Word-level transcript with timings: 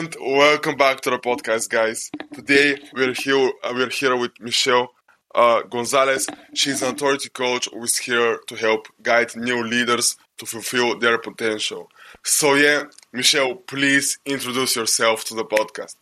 And 0.00 0.16
welcome 0.18 0.76
back 0.78 1.02
to 1.02 1.10
the 1.10 1.18
podcast, 1.18 1.68
guys. 1.68 2.10
Today 2.32 2.78
we're 2.94 3.12
here. 3.12 3.52
Uh, 3.62 3.72
we're 3.74 3.90
here 3.90 4.16
with 4.16 4.32
Michel 4.40 4.88
uh, 5.34 5.60
Gonzales. 5.64 6.26
She's 6.54 6.80
an 6.80 6.94
authority 6.94 7.28
coach 7.28 7.68
who's 7.70 7.98
here 7.98 8.38
to 8.46 8.56
help 8.56 8.88
guide 9.02 9.36
new 9.36 9.62
leaders 9.62 10.16
to 10.38 10.46
fulfill 10.46 10.98
their 10.98 11.18
potential. 11.18 11.90
So 12.24 12.54
yeah, 12.54 12.84
Michel, 13.12 13.56
please 13.56 14.18
introduce 14.24 14.74
yourself 14.74 15.26
to 15.26 15.34
the 15.34 15.44
podcast. 15.44 15.96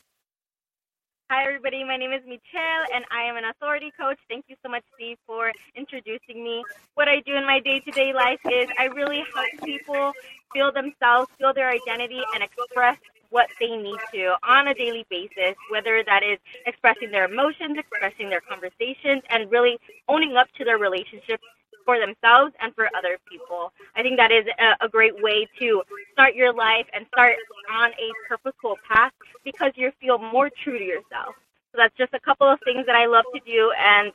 Hi, 1.29 1.45
everybody. 1.49 1.83
My 1.83 1.97
name 1.97 2.13
is 2.13 2.23
Michel, 2.25 2.81
and 2.95 3.05
I 3.11 3.29
am 3.29 3.37
an 3.37 3.47
authority 3.51 3.91
coach. 4.01 4.21
Thank 4.29 4.45
you 4.47 4.55
so 4.63 4.71
much, 4.71 4.85
Steve, 4.95 5.17
for 5.27 5.51
introducing 5.75 6.45
me. 6.45 6.63
What 6.95 7.09
I 7.09 7.19
do 7.27 7.35
in 7.35 7.45
my 7.45 7.59
day 7.59 7.81
to 7.81 7.91
day 7.91 8.13
life 8.13 8.39
is 8.45 8.69
I 8.79 8.85
really 8.85 9.25
help 9.35 9.49
people 9.65 10.13
feel 10.55 10.71
themselves, 10.71 11.29
feel 11.37 11.53
their 11.53 11.71
identity, 11.71 12.23
and 12.33 12.45
express 12.45 12.97
what 13.31 13.49
they 13.61 13.77
need 13.77 13.99
to 14.13 14.35
on 14.43 14.69
a 14.69 14.75
daily 14.75 15.07
basis, 15.11 15.55
whether 15.71 16.03
that 16.05 16.23
is 16.23 16.39
expressing 16.67 17.11
their 17.11 17.25
emotions, 17.25 17.77
expressing 17.79 18.29
their 18.29 18.41
conversations, 18.41 19.23
and 19.31 19.51
really 19.51 19.79
owning 20.09 20.37
up 20.37 20.49
to 20.57 20.65
their 20.65 20.79
relationships 20.79 21.43
for 21.85 21.99
themselves 21.99 22.53
and 22.61 22.75
for 22.75 22.89
other 22.97 23.19
people. 23.31 23.73
I 23.97 24.03
think 24.03 24.19
that 24.19 24.31
is 24.31 24.45
a, 24.59 24.85
a 24.85 24.89
great 24.89 25.23
way 25.23 25.49
to 25.59 25.83
start 26.13 26.35
your 26.35 26.53
life 26.53 26.87
and 26.93 27.07
start 27.13 27.37
on 27.73 27.91
a 27.93 28.09
purposeful 28.29 28.77
path 28.87 29.13
because 29.45 29.73
you 29.75 29.91
feel 30.01 30.19
more 30.19 30.51
true 30.63 30.79
to 30.79 30.85
yourself. 30.85 31.35
So 31.73 31.79
that's 31.79 31.97
just 31.97 32.13
a 32.15 32.21
couple 32.21 32.47
of 32.47 32.59
things 32.65 32.85
that 32.87 32.95
I 32.95 33.07
love 33.07 33.25
to 33.35 33.41
do 33.41 33.73
and 33.79 34.13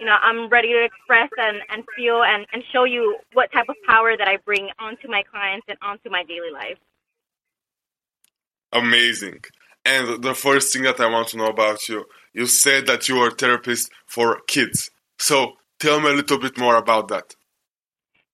you 0.00 0.06
know, 0.06 0.16
I'm 0.20 0.48
ready 0.48 0.72
to 0.72 0.84
express 0.84 1.30
and, 1.36 1.58
and 1.70 1.84
feel 1.96 2.24
and, 2.24 2.44
and 2.52 2.64
show 2.72 2.84
you 2.84 3.18
what 3.34 3.52
type 3.52 3.68
of 3.68 3.76
power 3.86 4.16
that 4.16 4.26
I 4.26 4.38
bring 4.38 4.68
onto 4.80 5.08
my 5.08 5.22
clients 5.22 5.66
and 5.68 5.78
onto 5.80 6.10
my 6.10 6.24
daily 6.24 6.50
life. 6.52 6.78
Amazing. 8.72 9.40
And 9.84 10.22
the 10.22 10.34
first 10.34 10.72
thing 10.72 10.82
that 10.84 11.00
I 11.00 11.10
want 11.10 11.28
to 11.28 11.36
know 11.36 11.46
about 11.46 11.88
you, 11.88 12.04
you 12.32 12.46
said 12.46 12.86
that 12.86 13.08
you 13.08 13.18
are 13.18 13.28
a 13.28 13.32
therapist 13.32 13.90
for 14.06 14.40
kids. 14.46 14.90
So 15.18 15.54
Tell 15.82 16.00
me 16.00 16.10
a 16.10 16.12
little 16.12 16.38
bit 16.38 16.56
more 16.56 16.76
about 16.76 17.08
that. 17.08 17.34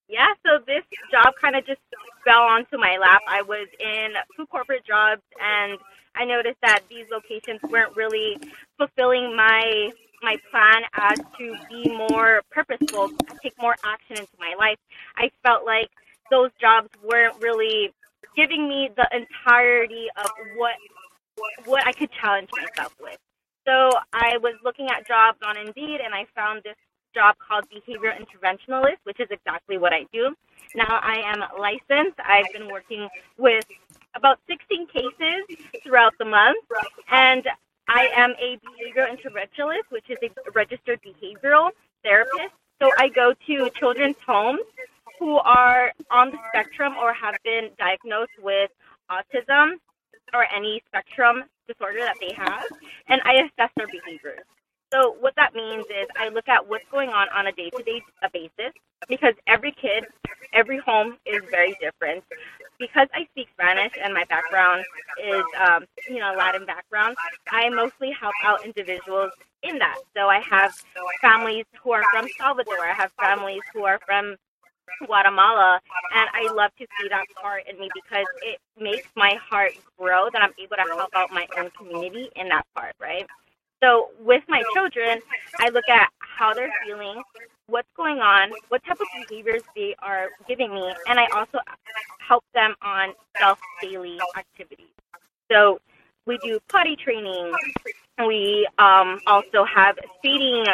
Yeah, 0.07 0.27
so 0.45 0.59
this 0.67 0.85
job 1.11 1.33
kind 1.41 1.57
of 1.57 1.65
just 1.65 1.81
fell 2.23 2.43
onto 2.43 2.77
my 2.77 2.99
lap. 3.01 3.23
I 3.27 3.41
was 3.41 3.67
in 3.81 4.13
two 4.37 4.45
corporate 4.49 4.85
jobs, 4.87 5.23
and 5.41 5.79
I 6.15 6.27
noticed 6.27 6.59
that 6.61 6.81
these 6.91 7.07
locations 7.11 7.59
weren't 7.71 7.97
really 7.97 8.37
fulfilling 8.77 9.35
my 9.35 9.91
my 10.23 10.37
plan 10.51 10.83
as 10.93 11.19
to 11.39 11.57
be 11.71 11.89
more 11.89 12.43
purposeful, 12.51 13.09
take 13.43 13.55
more 13.59 13.77
action 13.83 14.19
into 14.19 14.37
my 14.39 14.55
life. 14.59 14.77
I 15.17 15.31
felt 15.43 15.65
like 15.65 15.89
those 16.31 16.51
jobs 16.61 16.91
weren't 17.03 17.41
really 17.41 17.95
giving 18.39 18.69
me 18.69 18.89
the 18.95 19.09
entirety 19.13 20.07
of 20.17 20.31
what 20.57 20.77
what 21.67 21.87
I 21.87 21.93
could 21.93 22.11
challenge 22.21 22.49
myself 22.55 22.95
with. 23.01 23.19
So 23.67 23.91
I 24.13 24.39
was 24.39 24.55
looking 24.65 24.89
at 24.91 25.07
jobs 25.07 25.39
on 25.45 25.57
Indeed, 25.57 26.01
and 26.05 26.15
I 26.15 26.25
found 26.35 26.63
this 26.63 26.77
job 27.15 27.37
called 27.39 27.65
behavior 27.69 28.15
interventionalist, 28.15 28.99
which 29.05 29.21
is 29.21 29.29
exactly 29.31 29.77
what 29.79 29.93
I 29.93 30.07
do. 30.13 30.35
Now 30.75 31.01
I 31.03 31.17
am 31.33 31.43
licensed. 31.59 32.19
I've 32.25 32.51
been 32.53 32.69
working 32.69 33.09
with 33.37 33.65
about 34.15 34.39
16 34.49 34.87
cases 34.87 35.59
throughout 35.83 36.15
the 36.19 36.25
month, 36.25 36.65
and 37.11 37.47
I 37.89 38.09
am 38.17 38.31
a 38.39 38.59
behavior 38.67 39.07
interventionalist, 39.11 39.91
which 39.91 40.09
is 40.11 40.19
a 40.23 40.51
registered 40.53 41.01
behavioral 41.03 41.71
therapist. 42.05 42.55
So 42.81 42.91
I 42.97 43.09
go 43.09 43.35
to 43.47 43.71
children's 43.79 44.17
homes 44.25 44.61
who 45.19 45.37
are 45.37 45.93
on 46.11 46.31
the 46.31 46.39
spectrum 46.49 46.95
or 47.01 47.13
have 47.13 47.35
been 47.45 47.71
diagnosed 47.79 48.33
with 48.43 48.71
autism 49.11 49.73
or 50.35 50.47
any 50.55 50.83
spectrum 50.87 51.45
disorder 51.67 52.01
that 52.01 52.17
they 52.21 52.35
have, 52.35 52.65
and 53.09 53.21
I 53.25 53.35
assess 53.35 53.71
their 53.77 53.87
behaviors. 53.87 54.45
So 54.93 55.17
what 55.21 55.35
that 55.37 55.55
means 55.55 55.85
is 55.87 56.09
I 56.17 56.29
look 56.31 56.49
at 56.49 56.67
what's 56.67 56.85
going 56.91 57.11
on 57.11 57.29
on 57.35 57.47
a 57.47 57.53
day-to-day 57.53 58.03
basis 58.33 58.73
because 59.09 59.35
every 59.47 59.73
kid, 59.73 60.05
every 60.55 60.79
home 60.79 61.19
is 61.27 61.43
very 61.51 61.77
different. 61.81 62.25
Because 62.79 63.09
I 63.13 63.27
speak 63.33 63.49
Spanish 63.53 63.93
and 64.03 64.15
my 64.15 64.25
background 64.31 64.85
is, 65.23 65.43
um, 65.61 65.85
you 66.09 66.21
know, 66.21 66.33
Latin 66.39 66.65
background, 66.65 67.17
I 67.51 67.69
mostly 67.69 68.13
help 68.13 68.35
out 68.45 68.65
individuals 68.65 69.33
in 69.63 69.79
that. 69.79 69.99
So 70.17 70.29
I 70.29 70.41
have 70.41 70.73
families 71.21 71.67
who 71.83 71.93
are 71.93 72.05
from 72.13 72.27
Salvador. 72.39 72.87
I 72.87 72.95
have 72.95 73.11
families 73.21 73.63
who 73.75 73.85
are 73.85 73.99
from 74.07 74.37
Guatemala, 75.07 75.81
and 76.15 76.29
I 76.35 76.53
love 76.53 76.71
to 76.79 76.87
see 77.01 77.09
that 77.09 77.25
part 77.41 77.65
in 77.69 77.79
me 77.79 77.89
because 77.95 78.27
it 78.43 78.59
makes 78.81 79.09
my 79.17 79.35
heart 79.51 79.73
grow 79.99 80.29
that 80.33 80.43
I'm 80.43 80.53
able 80.59 80.77
to 80.77 80.97
help 80.97 81.11
out 81.15 81.31
my 81.33 81.47
own 81.59 81.71
community 81.77 82.31
in 82.37 82.49
that 82.49 82.67
part, 82.75 82.95
right? 83.01 83.27
So 83.83 84.11
with 84.21 84.43
my 84.49 84.63
children, 84.75 85.21
I 85.59 85.69
look 85.69 85.89
at 85.89 86.09
how 86.19 86.53
they're 86.55 86.73
feeling, 86.85 87.23
what's 87.67 87.89
going 87.97 88.19
on, 88.19 88.51
what 88.69 88.83
type 88.85 88.99
of 89.01 89.07
behaviors 89.29 89.63
they 89.77 89.95
are 90.01 90.29
giving 90.49 90.75
me, 90.75 90.93
and 91.09 91.19
I 91.19 91.27
also 91.29 91.59
help 92.19 92.45
them 92.55 92.75
on 92.83 93.11
self 93.39 93.59
daily 93.83 94.19
activities. 94.37 94.87
So 95.51 95.81
we 96.27 96.39
do 96.39 96.59
potty 96.69 96.97
training. 96.97 97.53
We 98.27 98.69
um, 98.79 99.21
also 99.27 99.65
have 99.65 99.97
feeding 100.23 100.65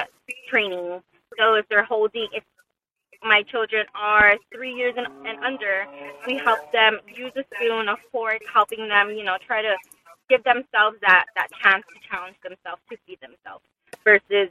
training. 0.49 1.01
So 1.39 1.55
if 1.55 1.67
they're 1.69 1.85
holding, 1.85 2.29
if 2.33 2.43
my 3.25 3.43
children 3.43 3.87
are 3.95 4.37
three 4.55 4.73
years 4.73 4.95
and, 4.97 5.07
and 5.27 5.43
under, 5.45 5.87
we 6.27 6.37
help 6.37 6.71
them 6.73 7.01
use 7.15 7.33
a 7.37 7.45
spoon, 7.55 7.89
a 7.89 7.97
fork, 8.13 8.41
helping 8.53 8.89
them, 8.89 9.11
you 9.11 9.25
know, 9.25 9.37
try 9.47 9.63
to 9.63 9.75
give 10.29 10.45
themselves 10.45 10.97
that, 11.01 11.27
that 11.35 11.49
chance 11.63 11.85
to 11.89 12.09
challenge 12.09 12.37
themselves 12.43 12.81
to 12.91 12.97
feed 13.07 13.19
themselves 13.21 13.65
versus 14.05 14.51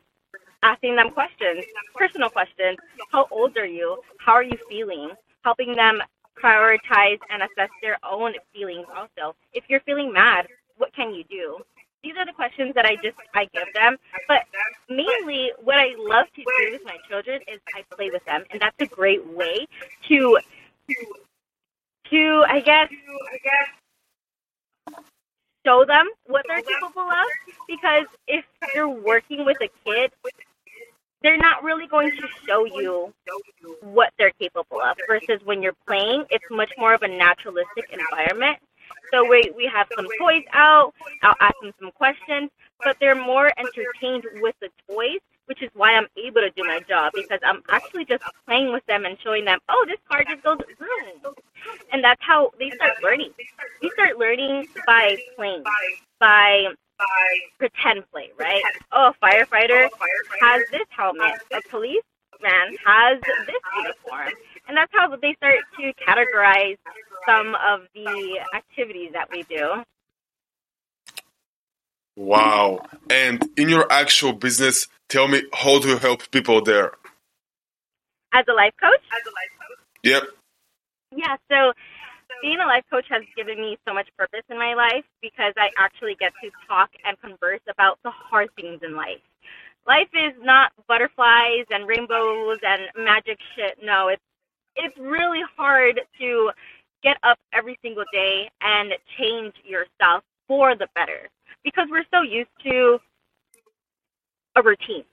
asking 0.63 0.95
them 0.95 1.11
questions, 1.11 1.63
personal 1.95 2.29
questions. 2.29 2.77
How 3.11 3.27
old 3.31 3.57
are 3.57 3.65
you? 3.65 4.01
How 4.17 4.33
are 4.33 4.43
you 4.43 4.57
feeling? 4.69 5.11
Helping 5.43 5.75
them 5.75 6.01
prioritize 6.41 7.19
and 7.29 7.43
assess 7.43 7.69
their 7.81 7.97
own 8.03 8.33
feelings 8.53 8.87
also. 8.95 9.35
If 9.53 9.65
you're 9.67 9.81
feeling 9.81 10.11
mad, 10.11 10.47
what 10.77 10.93
can 10.95 11.13
you 11.13 11.23
do? 11.29 11.57
These 12.03 12.15
are 12.17 12.25
the 12.25 12.33
questions 12.33 12.73
that 12.75 12.85
I 12.85 12.95
just 12.97 13.15
I 13.33 13.45
give 13.53 13.73
them. 13.73 13.97
But 14.27 14.41
mainly 14.89 15.51
what 15.63 15.77
I 15.77 15.93
love 15.97 16.25
to 16.35 16.43
do 16.43 16.71
with 16.73 16.81
my 16.83 16.97
children 17.09 17.41
is 17.47 17.59
I 17.75 17.83
play 17.95 18.09
with 18.11 18.23
them. 18.25 18.43
And 18.51 18.61
that's 18.61 18.75
a 18.79 18.85
great 18.85 19.25
way 19.25 19.65
to 20.09 20.37
to 22.09 22.43
I 22.47 22.59
guess 22.59 22.89
show 25.65 25.85
them 25.85 26.09
what 26.25 26.43
they're 26.47 26.61
capable 26.61 27.03
of. 27.03 27.27
Because 27.67 28.05
if 28.27 28.43
you're 28.75 28.89
working 28.89 29.45
with 29.45 29.57
a 29.61 29.69
kid 29.85 30.11
they're 31.21 31.37
not 31.37 31.63
really 31.63 31.87
going 31.87 32.11
to 32.11 32.27
show 32.45 32.65
you 32.65 33.13
what 33.79 34.11
they're 34.19 34.33
capable 34.41 34.81
of. 34.81 34.97
Versus 35.07 35.39
when 35.45 35.63
you're 35.63 35.77
playing 35.87 36.25
it's 36.29 36.43
much 36.51 36.71
more 36.77 36.93
of 36.93 37.01
a 37.01 37.07
naturalistic 37.07 37.85
environment 37.93 38.57
so 39.13 39.27
we 39.29 39.51
we 39.55 39.69
have 39.71 39.87
some 39.95 40.07
toys 40.19 40.43
out 40.53 40.93
i'll 41.21 41.35
ask 41.39 41.55
them 41.61 41.71
some 41.79 41.91
questions 41.91 42.49
but 42.83 42.97
they're 42.99 43.15
more 43.15 43.51
entertained 43.57 44.25
with 44.41 44.55
the 44.59 44.69
toys 44.89 45.19
which 45.45 45.61
is 45.61 45.69
why 45.73 45.91
I'm 45.91 46.07
able 46.17 46.41
to 46.41 46.49
do 46.51 46.63
my 46.63 46.79
job 46.87 47.11
because 47.13 47.39
I'm 47.43 47.61
actually 47.69 48.05
just 48.05 48.23
playing 48.47 48.71
with 48.71 48.85
them 48.85 49.05
and 49.05 49.17
showing 49.21 49.45
them, 49.45 49.59
oh, 49.69 49.85
this 49.87 49.99
card 50.09 50.25
just 50.29 50.41
goes 50.43 50.57
boom. 50.79 51.33
And 51.91 52.03
that's 52.03 52.21
how 52.23 52.51
they 52.59 52.69
start 52.71 53.03
learning. 53.03 53.31
We 53.81 53.89
start 53.91 54.17
learning 54.17 54.67
by 54.87 55.17
playing, 55.35 55.63
by 56.19 56.67
pretend 57.57 58.09
play, 58.11 58.31
right? 58.39 58.63
Oh, 58.91 59.11
oh, 59.11 59.13
a 59.19 59.25
firefighter 59.25 59.89
has 60.41 60.61
this 60.71 60.87
helmet. 60.89 61.33
A 61.51 61.61
policeman 62.43 62.77
has 62.85 63.21
this 63.21 63.55
uniform. 63.77 64.33
And 64.67 64.77
that's 64.77 64.91
how 64.93 65.15
they 65.15 65.35
start 65.35 65.59
to 65.79 65.93
categorize 66.07 66.77
some 67.27 67.55
of 67.55 67.81
the 67.93 68.39
activities 68.55 69.11
that 69.13 69.29
we 69.31 69.43
do. 69.43 69.83
Wow. 72.15 72.85
And 73.09 73.43
in 73.57 73.69
your 73.69 73.91
actual 73.91 74.33
business, 74.33 74.87
tell 75.09 75.27
me 75.27 75.43
how 75.53 75.79
do 75.79 75.89
you 75.89 75.97
help 75.97 76.29
people 76.31 76.61
there? 76.61 76.93
As 78.33 78.45
a 78.47 78.53
life 78.53 78.73
coach? 78.79 79.01
As 79.11 79.25
a 79.25 79.29
life 79.29 79.51
coach. 79.59 79.77
Yep. 80.03 80.23
Yeah, 81.15 81.35
so 81.51 81.73
being 82.41 82.59
a 82.59 82.65
life 82.65 82.83
coach 82.89 83.05
has 83.09 83.23
given 83.35 83.59
me 83.59 83.77
so 83.87 83.93
much 83.93 84.07
purpose 84.17 84.43
in 84.49 84.57
my 84.57 84.73
life 84.73 85.05
because 85.21 85.53
I 85.57 85.69
actually 85.77 86.15
get 86.19 86.33
to 86.43 86.49
talk 86.67 86.89
and 87.05 87.19
converse 87.21 87.61
about 87.69 87.99
the 88.03 88.11
hard 88.11 88.49
things 88.55 88.81
in 88.83 88.95
life. 88.95 89.21
Life 89.87 90.09
is 90.13 90.33
not 90.41 90.71
butterflies 90.87 91.65
and 91.69 91.87
rainbows 91.87 92.57
and 92.65 92.83
magic 93.05 93.37
shit. 93.55 93.77
No, 93.83 94.07
it's 94.07 94.21
it's 94.75 94.97
really 94.97 95.41
hard 95.57 95.99
to 96.19 96.51
get 97.03 97.17
up 97.23 97.37
every 97.53 97.77
single 97.81 98.05
day 98.13 98.49
and 98.61 98.93
change 99.19 99.53
yourself 99.65 100.23
for 100.47 100.75
the 100.75 100.87
better 100.95 101.29
because 101.63 101.87
we're 101.91 102.05
so 102.11 102.21
used 102.21 102.49
to 102.63 102.97
a 104.55 104.61
routine, 104.61 105.03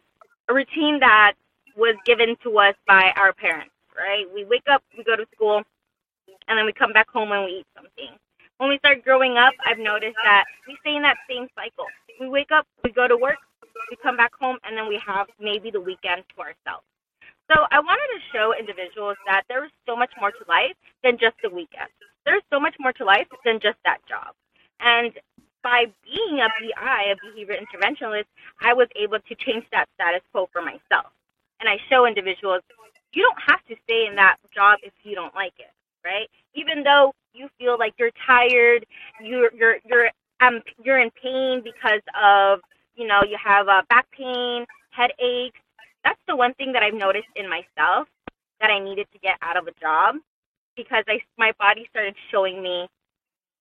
a 0.49 0.55
routine 0.55 1.00
that 1.00 1.34
was 1.76 1.96
given 2.06 2.37
to 2.43 2.58
us 2.58 2.75
by 2.87 3.12
our 3.16 3.32
parents, 3.32 3.73
right? 3.99 4.25
We 4.32 4.44
wake 4.44 4.64
up, 4.70 4.82
we 4.96 5.05
go 5.05 5.16
to 5.16 5.26
school, 5.34 5.62
and 6.49 6.58
then 6.58 6.64
we 6.64 6.73
come 6.73 6.93
back 6.93 7.08
home 7.11 7.32
and 7.32 7.44
we 7.44 7.61
eat 7.61 7.66
something. 7.75 8.16
when 8.58 8.69
we 8.70 8.78
start 8.78 9.02
growing 9.05 9.37
up, 9.37 9.52
I've 9.66 9.78
noticed 9.78 10.16
that 10.25 10.44
we 10.69 10.76
stay 10.81 10.96
in 10.96 11.02
that 11.02 11.16
same 11.28 11.49
cycle. 11.55 11.87
We 12.20 12.28
wake 12.28 12.50
up, 12.52 12.66
we 12.84 12.93
go 12.93 13.08
to 13.08 13.16
work, 13.16 13.38
we 13.91 13.97
come 14.03 14.17
back 14.17 14.32
home, 14.35 14.59
and 14.65 14.77
then 14.77 14.88
we 14.88 15.00
have 15.06 15.27
maybe 15.41 15.71
the 15.71 15.81
weekend 15.81 16.25
to 16.35 16.41
ourselves. 16.41 16.85
So 17.50 17.67
I 17.71 17.81
wanted 17.81 18.09
to 18.15 18.21
show 18.32 18.55
individuals 18.59 19.17
that 19.27 19.43
there 19.49 19.65
is 19.65 19.71
so 19.87 19.97
much 19.97 20.11
more 20.21 20.31
to 20.31 20.44
life 20.49 20.77
than 21.03 21.19
just 21.19 21.37
the 21.43 21.50
weekend. 21.50 21.91
There's 22.25 22.43
so 22.50 22.61
much 22.61 22.75
more 22.79 22.93
to 22.94 23.05
life 23.05 23.27
than 23.44 23.59
just 23.61 23.79
that 23.85 23.99
job. 24.09 24.35
And 24.79 25.12
by 25.62 25.87
being 26.05 26.41
a 26.41 26.49
BI, 26.49 27.12
a 27.12 27.17
behavior 27.21 27.56
interventionist, 27.59 28.27
I 28.61 28.73
was 28.73 28.88
able 28.97 29.19
to 29.19 29.35
change 29.35 29.65
that 29.73 29.87
status 29.94 30.23
quo 30.33 30.49
for 30.53 30.62
myself. 30.62 31.12
And 31.61 31.69
I 31.69 31.76
show 31.91 32.06
individuals 32.06 32.62
you 33.12 33.23
don't 33.23 33.43
have 33.47 33.65
to 33.67 33.76
stay 33.85 34.06
in 34.06 34.17
that 34.17 34.37
job 34.55 34.79
if 34.83 34.93
you 35.03 35.15
don't 35.15 35.35
like 35.35 35.55
it, 35.59 35.73
right? 36.05 36.29
Even 36.55 36.83
though 36.83 37.12
you 37.35 37.49
feel 37.59 37.79
like 37.79 37.94
you're 37.99 38.12
tired, 38.26 38.87
you're 39.21 39.53
you're 39.55 39.76
you're 39.85 40.11
um 40.41 40.61
you're 40.83 40.99
in 40.99 41.11
pain 41.23 41.62
because 41.62 42.03
of 42.21 42.61
you 43.00 43.06
know 43.06 43.23
you 43.26 43.38
have 43.43 43.67
uh, 43.67 43.82
back 43.88 44.06
pain, 44.12 44.67
headaches. 44.91 45.58
That's 46.05 46.20
the 46.29 46.37
one 46.37 46.52
thing 46.55 46.73
that 46.73 46.82
I've 46.82 46.94
noticed 46.94 47.32
in 47.35 47.49
myself 47.49 48.06
that 48.61 48.70
I 48.70 48.79
needed 48.79 49.06
to 49.12 49.19
get 49.19 49.37
out 49.41 49.56
of 49.56 49.67
a 49.67 49.73
job 49.81 50.17
because 50.76 51.02
I 51.08 51.19
my 51.38 51.52
body 51.58 51.87
started 51.91 52.14
showing 52.31 52.62
me 52.62 52.87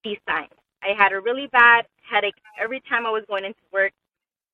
these 0.03 0.17
signs. 0.27 0.51
I 0.83 0.93
had 0.97 1.13
a 1.13 1.21
really 1.21 1.47
bad 1.47 1.85
headache 2.01 2.35
every 2.61 2.81
time 2.89 3.05
I 3.05 3.11
was 3.11 3.23
going 3.29 3.45
into 3.45 3.59
work. 3.71 3.93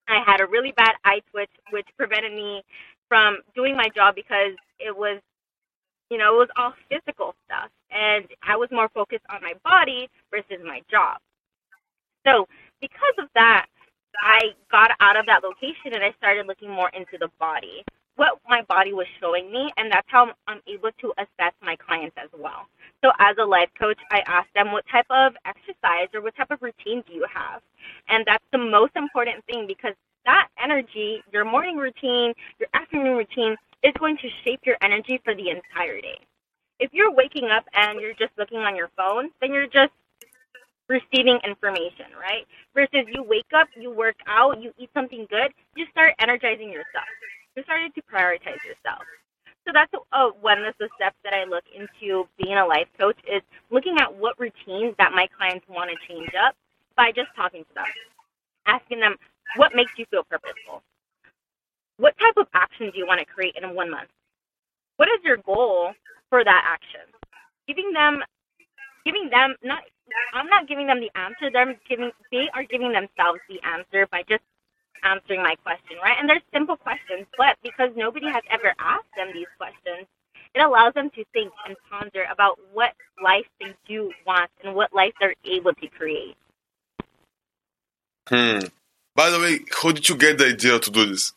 I 0.07 0.21
had 0.25 0.39
a 0.39 0.45
really 0.45 0.71
bad 0.77 0.93
eye 1.03 1.21
twitch, 1.31 1.49
which 1.71 1.87
prevented 1.97 2.33
me 2.33 2.63
from 3.09 3.39
doing 3.55 3.75
my 3.75 3.89
job 3.95 4.13
because 4.13 4.53
it 4.79 4.95
was, 4.95 5.19
you 6.11 6.17
know, 6.17 6.35
it 6.35 6.37
was 6.37 6.49
all 6.57 6.73
physical 6.89 7.33
stuff. 7.45 7.69
And 7.89 8.25
I 8.47 8.55
was 8.55 8.69
more 8.71 8.89
focused 8.93 9.25
on 9.29 9.41
my 9.41 9.53
body 9.63 10.09
versus 10.29 10.63
my 10.63 10.81
job. 10.91 11.17
So, 12.25 12.47
because 12.81 13.15
of 13.19 13.29
that, 13.35 13.67
I 14.21 14.53
got 14.71 14.91
out 14.99 15.17
of 15.17 15.25
that 15.27 15.43
location 15.43 15.93
and 15.93 16.03
I 16.03 16.13
started 16.17 16.47
looking 16.47 16.71
more 16.71 16.89
into 16.89 17.17
the 17.19 17.29
body, 17.39 17.83
what 18.15 18.39
my 18.47 18.61
body 18.63 18.93
was 18.93 19.07
showing 19.19 19.51
me, 19.51 19.71
and 19.77 19.91
that's 19.91 20.07
how 20.09 20.31
I'm 20.47 20.61
able 20.67 20.91
to 21.01 21.13
assess 21.17 21.53
my 21.61 21.75
clients 21.75 22.15
as 22.21 22.29
well. 22.37 22.67
So, 23.03 23.11
as 23.19 23.35
a 23.39 23.45
life 23.45 23.69
coach, 23.79 23.99
I 24.11 24.21
ask 24.27 24.47
them 24.55 24.71
what 24.71 24.85
type 24.91 25.07
of 25.09 25.33
exercise 25.45 26.09
or 26.13 26.21
what 26.21 26.35
type 26.35 26.51
of 26.51 26.61
routine 26.61 27.03
do 27.07 27.13
you 27.13 27.25
have? 27.33 27.61
And 28.09 28.25
that's 28.25 28.45
the 28.51 28.57
most 28.57 28.95
important 28.95 29.45
thing 29.45 29.67
because 29.67 29.93
that 30.25 30.47
energy, 30.63 31.21
your 31.31 31.45
morning 31.45 31.77
routine, 31.77 32.33
your 32.59 32.69
afternoon 32.73 33.17
routine, 33.17 33.55
is 33.83 33.93
going 33.99 34.17
to 34.17 34.29
shape 34.43 34.61
your 34.65 34.77
energy 34.81 35.21
for 35.23 35.35
the 35.35 35.49
entire 35.49 36.01
day. 36.01 36.19
If 36.79 36.91
you're 36.93 37.13
waking 37.13 37.49
up 37.51 37.65
and 37.73 38.01
you're 38.01 38.13
just 38.15 38.31
looking 38.37 38.59
on 38.59 38.75
your 38.75 38.89
phone, 38.97 39.29
then 39.41 39.53
you're 39.53 39.67
just 39.67 39.91
receiving 40.87 41.39
information, 41.45 42.13
right? 42.19 42.45
Versus 42.73 43.07
you 43.11 43.23
wake 43.23 43.49
up, 43.55 43.67
you 43.75 43.91
work 43.91 44.15
out, 44.27 44.61
you 44.61 44.71
eat 44.77 44.89
something 44.93 45.25
good, 45.29 45.51
you 45.75 45.85
start 45.91 46.13
energizing 46.19 46.69
yourself. 46.69 47.09
You 47.55 47.63
started 47.63 47.93
to 47.95 48.01
prioritize 48.01 48.61
yourself. 48.67 49.01
So 49.65 49.71
that's 49.73 49.91
one 50.41 50.63
of 50.63 50.75
the 50.79 50.89
steps 50.95 51.15
that 51.23 51.33
I 51.33 51.45
look 51.45 51.63
into 51.73 52.27
being 52.37 52.57
a 52.57 52.65
life 52.65 52.87
coach 52.99 53.17
is 53.25 53.41
looking 53.71 53.97
at 53.99 54.13
what 54.13 54.39
routines 54.39 54.93
that 54.99 55.11
my 55.11 55.27
clients 55.35 55.65
want 55.67 55.89
to 55.89 55.97
change 56.07 56.29
up 56.37 56.55
by 56.95 57.11
just 57.11 57.29
talking 57.35 57.63
to 57.63 57.73
them, 57.73 57.85
asking 58.67 58.99
them 58.99 59.15
what 59.55 59.73
makes 59.73 59.91
you 59.97 60.05
feel 60.11 60.23
purposeful. 60.23 60.83
What 61.97 62.13
type 62.19 62.35
of 62.37 62.47
action 62.53 62.91
do 62.91 62.97
you 62.99 63.07
want 63.07 63.19
to 63.21 63.25
create 63.25 63.55
in 63.55 63.73
one 63.73 63.89
month? 63.89 64.09
What 64.97 65.07
is 65.09 65.23
your 65.23 65.37
goal 65.37 65.93
for 66.29 66.43
that 66.43 66.63
action? 66.67 67.09
Giving 67.67 67.91
them, 67.91 68.21
giving 69.03 69.29
them 69.31 69.55
not. 69.63 69.83
I'm 70.33 70.47
not 70.47 70.67
giving 70.67 70.87
them 70.87 70.99
the 70.99 71.11
answer. 71.15 71.49
They're 71.51 71.75
giving. 71.87 72.11
They 72.31 72.49
are 72.53 72.63
giving 72.63 72.91
themselves 72.91 73.39
the 73.49 73.59
answer 73.63 74.07
by 74.11 74.23
just 74.27 74.43
answering 75.03 75.41
my 75.43 75.55
question, 75.63 75.97
right? 76.01 76.17
And 76.19 76.27
they're 76.29 76.41
simple 76.53 76.77
questions, 76.77 77.27
but 77.37 77.57
because 77.63 77.91
nobody 77.95 78.27
has 78.27 78.43
ever 78.51 78.73
asked 78.79 79.13
them 79.15 79.29
these 79.33 79.47
questions, 79.57 80.07
it 80.53 80.61
allows 80.61 80.93
them 80.93 81.09
to 81.11 81.23
think 81.33 81.51
and 81.67 81.75
ponder 81.89 82.25
about 82.31 82.57
what 82.73 82.93
life 83.21 83.45
they 83.59 83.75
do 83.87 84.11
want 84.25 84.49
and 84.63 84.73
what 84.75 84.93
life 84.93 85.13
they're 85.19 85.35
able 85.45 85.73
to 85.73 85.87
create. 85.87 86.35
Hmm. 88.27 88.59
By 89.15 89.29
the 89.29 89.39
way, 89.39 89.59
how 89.81 89.91
did 89.91 90.09
you 90.09 90.17
get 90.17 90.37
the 90.37 90.47
idea 90.47 90.79
to 90.79 90.91
do 90.91 91.05
this? 91.05 91.33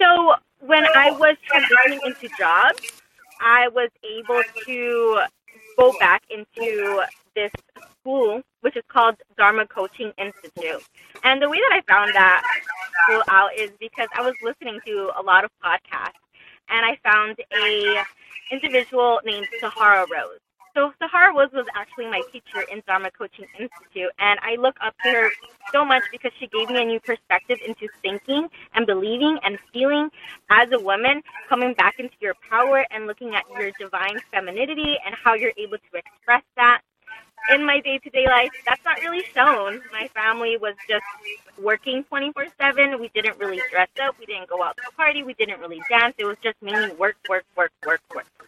So 0.00 0.34
when 0.60 0.84
I 0.94 1.10
was 1.10 1.36
transitioning 1.50 2.00
into 2.04 2.28
jobs, 2.38 2.80
I 3.40 3.68
was 3.68 3.90
able 4.04 4.42
to 4.66 5.20
go 5.80 5.94
back 5.98 6.22
into 6.28 7.02
this 7.34 7.50
school, 8.00 8.42
which 8.60 8.76
is 8.76 8.82
called 8.88 9.16
Dharma 9.38 9.66
Coaching 9.66 10.12
Institute. 10.18 10.82
And 11.24 11.40
the 11.40 11.48
way 11.48 11.56
that 11.56 11.72
I 11.72 11.80
found 11.90 12.14
that 12.14 12.42
school 13.04 13.22
out 13.28 13.50
is 13.56 13.70
because 13.80 14.08
I 14.14 14.20
was 14.20 14.34
listening 14.42 14.78
to 14.86 15.10
a 15.18 15.22
lot 15.22 15.44
of 15.44 15.50
podcasts, 15.64 16.20
and 16.68 16.84
I 16.84 16.98
found 17.02 17.36
a 17.54 18.02
individual 18.52 19.20
named 19.24 19.46
Sahara 19.60 20.06
Rose. 20.12 20.40
So 20.74 20.92
Sahara 20.98 21.34
was 21.34 21.50
was 21.52 21.66
actually 21.74 22.06
my 22.06 22.22
teacher 22.32 22.62
in 22.70 22.82
Dharma 22.86 23.10
Coaching 23.10 23.46
Institute, 23.58 24.10
and 24.18 24.38
I 24.40 24.54
look 24.56 24.76
up 24.80 24.94
to 25.04 25.10
her 25.10 25.30
so 25.72 25.84
much 25.84 26.04
because 26.12 26.30
she 26.38 26.46
gave 26.46 26.68
me 26.70 26.82
a 26.82 26.84
new 26.84 27.00
perspective 27.00 27.58
into 27.66 27.88
thinking 28.02 28.48
and 28.74 28.86
believing 28.86 29.38
and 29.42 29.58
feeling 29.72 30.10
as 30.48 30.70
a 30.72 30.78
woman, 30.78 31.22
coming 31.48 31.74
back 31.74 31.98
into 31.98 32.14
your 32.20 32.34
power 32.48 32.86
and 32.90 33.06
looking 33.06 33.34
at 33.34 33.44
your 33.58 33.72
divine 33.80 34.18
femininity 34.32 34.96
and 35.04 35.14
how 35.14 35.34
you're 35.34 35.52
able 35.56 35.78
to 35.78 35.98
express 35.98 36.42
that 36.56 36.82
in 37.52 37.64
my 37.66 37.80
day 37.80 37.98
to 37.98 38.10
day 38.10 38.26
life, 38.26 38.50
that's 38.64 38.84
not 38.84 39.00
really 39.00 39.24
shown. 39.34 39.80
My 39.92 40.08
family 40.08 40.56
was 40.56 40.74
just 40.88 41.04
working 41.60 42.04
24 42.04 42.46
7. 42.60 43.00
We 43.00 43.08
didn't 43.14 43.38
really 43.38 43.60
dress 43.70 43.88
up. 44.02 44.16
We 44.20 44.26
didn't 44.26 44.48
go 44.48 44.62
out 44.62 44.76
to 44.76 44.90
party. 44.96 45.22
We 45.22 45.34
didn't 45.34 45.60
really 45.60 45.82
dance. 45.88 46.14
It 46.18 46.26
was 46.26 46.36
just 46.42 46.56
mainly 46.62 46.94
work, 46.94 47.16
work, 47.28 47.44
work, 47.56 47.72
work, 47.84 48.00
work 48.14 48.39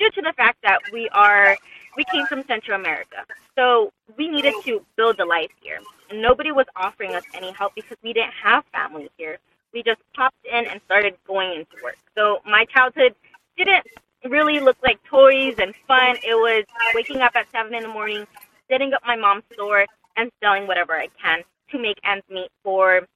due 0.00 0.10
to 0.10 0.22
the 0.22 0.32
fact 0.32 0.58
that 0.62 0.78
we 0.92 1.08
are 1.10 1.56
we 1.96 2.04
came 2.04 2.26
from 2.26 2.42
Central 2.44 2.80
America. 2.80 3.24
So 3.56 3.92
we 4.16 4.28
needed 4.28 4.54
to 4.64 4.84
build 4.96 5.20
a 5.20 5.24
life 5.24 5.50
here. 5.60 5.80
And 6.08 6.22
nobody 6.22 6.50
was 6.50 6.66
offering 6.74 7.14
us 7.14 7.24
any 7.34 7.52
help 7.52 7.74
because 7.74 7.98
we 8.02 8.12
didn't 8.12 8.32
have 8.32 8.64
family 8.72 9.10
here. 9.18 9.38
We 9.72 9.82
just 9.82 10.00
popped 10.16 10.44
in 10.50 10.66
and 10.66 10.80
started 10.86 11.14
going 11.26 11.52
into 11.52 11.84
work. 11.84 11.96
So 12.16 12.38
my 12.46 12.64
childhood 12.64 13.14
didn't 13.56 13.84
really 14.28 14.58
look 14.58 14.76
like 14.82 15.02
toys 15.04 15.54
and 15.58 15.74
fun. 15.86 16.16
It 16.26 16.34
was 16.34 16.64
waking 16.94 17.20
up 17.20 17.32
at 17.36 17.46
seven 17.52 17.74
in 17.74 17.82
the 17.82 17.88
morning, 17.88 18.26
setting 18.70 18.92
up 18.94 19.02
my 19.06 19.16
mom's 19.16 19.44
store 19.52 19.86
and 20.16 20.30
selling 20.42 20.66
whatever 20.66 20.94
I 20.94 21.08
can 21.22 21.42
to 21.70 21.78
make 21.78 21.98
ends 22.04 22.24
meet 22.30 22.50
for 22.64 23.06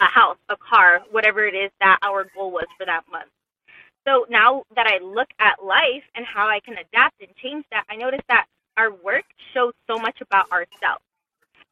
a 0.00 0.04
house, 0.04 0.36
a 0.48 0.56
car, 0.56 1.00
whatever 1.10 1.46
it 1.46 1.54
is 1.54 1.70
that 1.80 1.98
our 2.02 2.26
goal 2.34 2.50
was 2.50 2.66
for 2.76 2.86
that 2.86 3.02
month. 3.10 3.30
So 4.06 4.26
now 4.30 4.64
that 4.76 4.86
I 4.86 5.02
look 5.04 5.28
at 5.38 5.62
life 5.62 6.04
and 6.14 6.24
how 6.24 6.48
I 6.48 6.60
can 6.60 6.74
adapt 6.78 7.20
and 7.20 7.34
change 7.36 7.64
that, 7.70 7.84
I 7.88 7.96
notice 7.96 8.22
that 8.28 8.46
our 8.76 8.92
work 8.92 9.24
shows 9.52 9.74
so 9.86 9.98
much 9.98 10.20
about 10.20 10.50
ourselves 10.50 11.04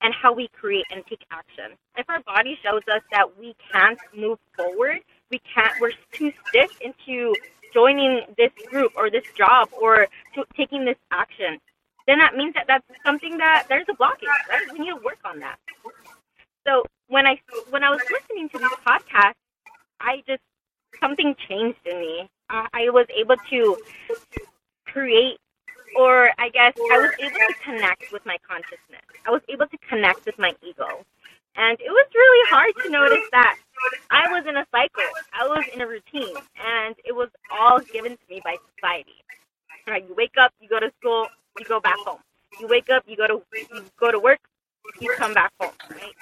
and 0.00 0.14
how 0.14 0.32
we 0.32 0.48
create 0.48 0.84
and 0.90 1.04
take 1.06 1.22
action. 1.30 1.76
If 1.96 2.08
our 2.08 2.20
body 2.20 2.58
shows 2.62 2.82
us 2.92 3.02
that 3.10 3.38
we 3.38 3.54
can't 3.72 3.98
move 4.14 4.38
forward, 4.56 4.98
we 5.30 5.40
can't, 5.52 5.72
we're 5.80 5.92
too 6.12 6.32
stiff 6.48 6.78
into 6.80 7.34
joining 7.72 8.22
this 8.36 8.52
group 8.68 8.92
or 8.96 9.10
this 9.10 9.24
job 9.36 9.68
or 9.80 10.06
to, 10.34 10.44
taking 10.56 10.84
this 10.84 10.96
action, 11.10 11.58
then 12.06 12.18
that 12.18 12.36
means 12.36 12.54
that 12.54 12.66
that's 12.66 12.84
something 13.04 13.38
that 13.38 13.66
there's 13.68 13.86
a 13.88 13.94
blockage, 13.94 14.28
right? 14.48 14.62
We 14.72 14.80
need 14.80 14.90
to 14.90 15.00
work 15.04 15.18
on 15.24 15.40
that. 15.40 15.58
So 16.66 16.84
when 17.08 17.26
I 17.26 17.40
when 17.70 17.82
I 17.82 17.90
was 17.90 18.00
listening 18.10 18.48
to 18.50 18.58
these 18.58 18.76
podcasts, 18.86 19.34
I 20.00 20.22
just 20.26 20.42
something 21.00 21.34
changed 21.48 21.78
in 21.84 22.00
me. 22.00 22.28
Uh, 22.50 22.66
I 22.72 22.90
was 22.90 23.06
able 23.16 23.36
to 23.50 23.76
create, 24.86 25.38
or 25.96 26.30
I 26.38 26.48
guess 26.48 26.74
I 26.92 26.98
was 26.98 27.12
able 27.18 27.38
to 27.38 27.54
connect 27.64 28.12
with 28.12 28.24
my 28.24 28.36
consciousness. 28.48 29.04
I 29.26 29.30
was 29.30 29.42
able 29.48 29.66
to 29.66 29.78
connect 29.88 30.26
with 30.26 30.38
my 30.38 30.52
ego. 30.62 31.04
And 31.56 31.78
it 31.80 31.90
was 31.90 32.06
really 32.14 32.50
hard 32.50 32.72
to 32.84 32.90
notice 32.90 33.26
that 33.32 33.56
I 34.10 34.30
was 34.30 34.44
in 34.46 34.56
a 34.56 34.64
cycle. 34.70 35.10
I 35.32 35.46
was 35.48 35.64
in 35.74 35.80
a 35.80 35.86
routine, 35.86 36.36
and 36.56 36.94
it 37.04 37.14
was 37.14 37.28
all 37.50 37.80
given 37.80 38.12
to 38.12 38.24
me 38.30 38.40
by 38.44 38.56
society. 38.76 39.16
Right, 39.86 40.04
you 40.06 40.14
wake 40.14 40.34
up, 40.40 40.52
you 40.60 40.68
go 40.68 40.78
to 40.78 40.92
school, 41.00 41.26
you 41.58 41.64
go 41.64 41.80
back 41.80 41.96
home. 42.04 42.20
You 42.60 42.68
wake 42.68 42.90
up, 42.90 43.04
you 43.06 43.16
go 43.16 43.26
to 43.26 43.42
you 43.54 43.84
go 43.98 44.12
to 44.12 44.18
work, 44.18 44.38
you 45.00 45.14
come 45.16 45.34
back 45.34 45.50
home. 45.60 45.72
Right, 45.90 46.14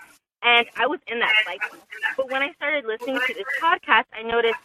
and 0.47 0.67
I 0.76 0.87
was 0.87 1.00
in 1.09 1.19
that 1.19 1.35
cycle. 1.45 1.79
But 2.17 2.31
when 2.31 2.43
I 2.43 2.53
started 2.53 2.85
listening 2.87 3.19
to 3.26 3.35
this 3.35 3.45
podcast, 3.61 4.05
I 4.15 4.23
noticed 4.23 4.59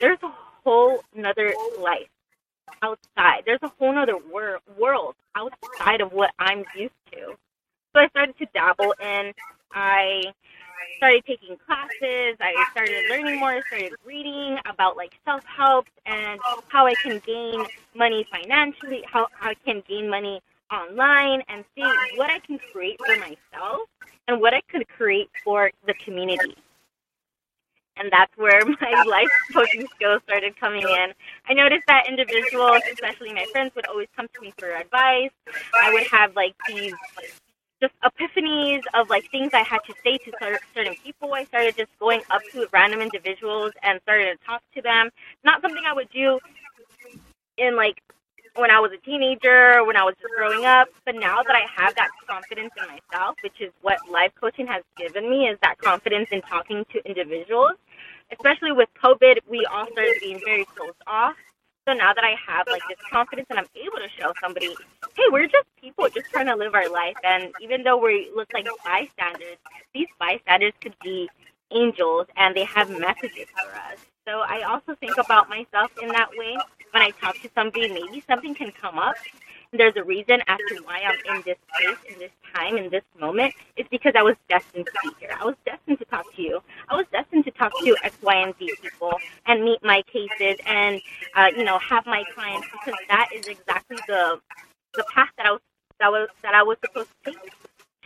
there's 0.00 0.18
a 0.22 0.32
whole 0.64 1.02
nother 1.14 1.52
life 1.80 2.08
outside. 2.82 3.42
There's 3.44 3.62
a 3.62 3.72
whole 3.78 3.92
nother 3.92 4.16
wor- 4.16 4.60
world 4.78 5.16
outside 5.34 6.00
of 6.00 6.12
what 6.12 6.30
I'm 6.38 6.64
used 6.76 6.94
to. 7.12 7.34
So 7.92 8.00
I 8.00 8.08
started 8.08 8.38
to 8.38 8.46
dabble 8.54 8.94
in. 9.00 9.32
I 9.72 10.22
started 10.98 11.24
taking 11.26 11.56
classes. 11.66 12.36
I 12.40 12.54
started 12.70 13.10
learning 13.10 13.40
more. 13.40 13.50
I 13.50 13.60
started 13.62 13.92
reading 14.06 14.58
about 14.66 14.96
like 14.96 15.12
self 15.24 15.42
help 15.44 15.86
and 16.06 16.40
how 16.68 16.86
I 16.86 16.94
can 16.94 17.20
gain 17.26 17.66
money 17.94 18.26
financially, 18.30 19.02
how, 19.10 19.26
how 19.32 19.50
I 19.50 19.54
can 19.64 19.82
gain 19.88 20.08
money 20.08 20.40
online 20.72 21.42
and 21.48 21.64
see 21.74 21.82
what 22.16 22.30
I 22.30 22.38
can 22.40 22.58
create 22.72 22.98
for 23.04 23.16
myself 23.16 23.88
and 24.26 24.40
what 24.40 24.54
I 24.54 24.60
could 24.70 24.86
create 24.88 25.28
for 25.44 25.70
the 25.86 25.94
community. 26.04 26.54
And 27.96 28.10
that's 28.12 28.32
where 28.36 28.64
my 28.80 29.04
life 29.06 29.28
coaching 29.52 29.86
skills 29.94 30.22
started 30.24 30.58
coming 30.58 30.82
in. 30.82 31.12
I 31.48 31.54
noticed 31.54 31.84
that 31.88 32.08
individuals, 32.08 32.82
especially 32.92 33.32
my 33.32 33.46
friends, 33.52 33.74
would 33.74 33.86
always 33.86 34.08
come 34.14 34.26
to 34.34 34.40
me 34.40 34.52
for 34.58 34.70
advice. 34.70 35.30
I 35.82 35.92
would 35.92 36.06
have 36.06 36.36
like 36.36 36.54
these 36.68 36.94
just 37.80 37.94
epiphanies 38.04 38.80
of 38.94 39.08
like 39.08 39.30
things 39.30 39.50
I 39.54 39.62
had 39.62 39.78
to 39.86 39.94
say 40.04 40.18
to 40.18 40.32
certain 40.74 40.94
people. 41.04 41.34
I 41.34 41.44
started 41.44 41.76
just 41.76 41.90
going 41.98 42.22
up 42.30 42.42
to 42.52 42.66
random 42.72 43.00
individuals 43.00 43.72
and 43.82 44.00
started 44.02 44.38
to 44.38 44.46
talk 44.46 44.62
to 44.74 44.82
them. 44.82 45.10
Not 45.44 45.62
something 45.62 45.82
I 45.86 45.92
would 45.92 46.10
do 46.10 46.38
in 47.56 47.76
like 47.76 48.00
when 48.58 48.70
I 48.70 48.80
was 48.80 48.90
a 48.92 48.98
teenager, 48.98 49.84
when 49.84 49.96
I 49.96 50.04
was 50.04 50.14
just 50.20 50.34
growing 50.34 50.64
up. 50.64 50.88
But 51.04 51.14
now 51.14 51.42
that 51.42 51.54
I 51.54 51.64
have 51.74 51.94
that 51.96 52.10
confidence 52.28 52.72
in 52.76 52.86
myself, 52.86 53.36
which 53.42 53.60
is 53.60 53.72
what 53.82 53.98
life 54.10 54.32
coaching 54.40 54.66
has 54.66 54.82
given 54.96 55.30
me, 55.30 55.48
is 55.48 55.58
that 55.62 55.78
confidence 55.78 56.28
in 56.32 56.42
talking 56.42 56.84
to 56.92 57.06
individuals. 57.06 57.72
Especially 58.30 58.72
with 58.72 58.88
COVID, 59.02 59.38
we 59.48 59.64
all 59.72 59.86
started 59.92 60.16
being 60.20 60.40
very 60.44 60.64
closed 60.64 61.00
off. 61.06 61.36
So 61.86 61.94
now 61.94 62.12
that 62.12 62.22
I 62.22 62.34
have 62.46 62.66
like 62.68 62.82
this 62.88 62.98
confidence 63.10 63.46
and 63.48 63.58
I'm 63.58 63.68
able 63.74 63.96
to 63.96 64.08
show 64.20 64.34
somebody, 64.42 64.74
hey, 65.16 65.22
we're 65.32 65.46
just 65.46 65.66
people 65.80 66.06
just 66.10 66.30
trying 66.30 66.46
to 66.46 66.54
live 66.54 66.74
our 66.74 66.90
life. 66.90 67.16
And 67.24 67.50
even 67.62 67.82
though 67.82 67.96
we 67.96 68.30
look 68.36 68.48
like 68.52 68.68
bystanders, 68.84 69.56
these 69.94 70.08
bystanders 70.18 70.74
could 70.82 70.94
be 71.02 71.30
angels 71.70 72.26
and 72.36 72.54
they 72.54 72.64
have 72.64 72.90
messages 72.90 73.46
for 73.56 73.74
us. 73.74 73.98
So 74.28 74.40
I 74.40 74.60
also 74.68 74.94
think 75.00 75.16
about 75.16 75.48
myself 75.48 75.90
in 76.02 76.08
that 76.08 76.28
way. 76.36 76.54
When 76.90 77.02
I 77.02 77.10
talk 77.12 77.40
to 77.40 77.48
somebody, 77.54 77.88
maybe 77.88 78.22
something 78.28 78.54
can 78.54 78.72
come 78.72 78.98
up. 78.98 79.14
There's 79.72 79.96
a 79.96 80.04
reason 80.04 80.42
as 80.46 80.58
to 80.68 80.82
why 80.84 81.00
I'm 81.00 81.36
in 81.36 81.42
this 81.46 81.56
place, 81.74 81.96
in 82.12 82.18
this 82.18 82.30
time, 82.54 82.76
in 82.76 82.90
this 82.90 83.04
moment. 83.18 83.54
It's 83.76 83.88
because 83.88 84.12
I 84.16 84.22
was 84.22 84.36
destined 84.46 84.84
to 84.84 84.92
be 85.02 85.14
here. 85.18 85.30
I 85.40 85.46
was 85.46 85.54
destined 85.64 85.98
to 86.00 86.04
talk 86.04 86.26
to 86.36 86.42
you. 86.42 86.60
I 86.90 86.96
was 86.96 87.06
destined 87.10 87.46
to 87.46 87.50
talk 87.52 87.72
to 87.82 87.96
X, 88.04 88.18
Y, 88.20 88.34
and 88.34 88.54
Z 88.58 88.70
people 88.82 89.14
and 89.46 89.64
meet 89.64 89.82
my 89.82 90.02
cases 90.12 90.60
and, 90.66 91.00
uh, 91.34 91.48
you 91.56 91.64
know, 91.64 91.78
have 91.78 92.04
my 92.04 92.22
clients 92.34 92.66
because 92.70 93.00
that 93.08 93.28
is 93.34 93.46
exactly 93.46 93.96
the 94.08 94.40
the 94.94 95.04
path 95.14 95.28
that 95.38 95.46
I 95.46 95.52
was 95.52 95.60
that 96.00 96.10
was 96.10 96.28
that 96.42 96.54
I 96.54 96.62
was 96.62 96.76
supposed 96.84 97.08
to 97.24 97.32
take. 97.32 97.52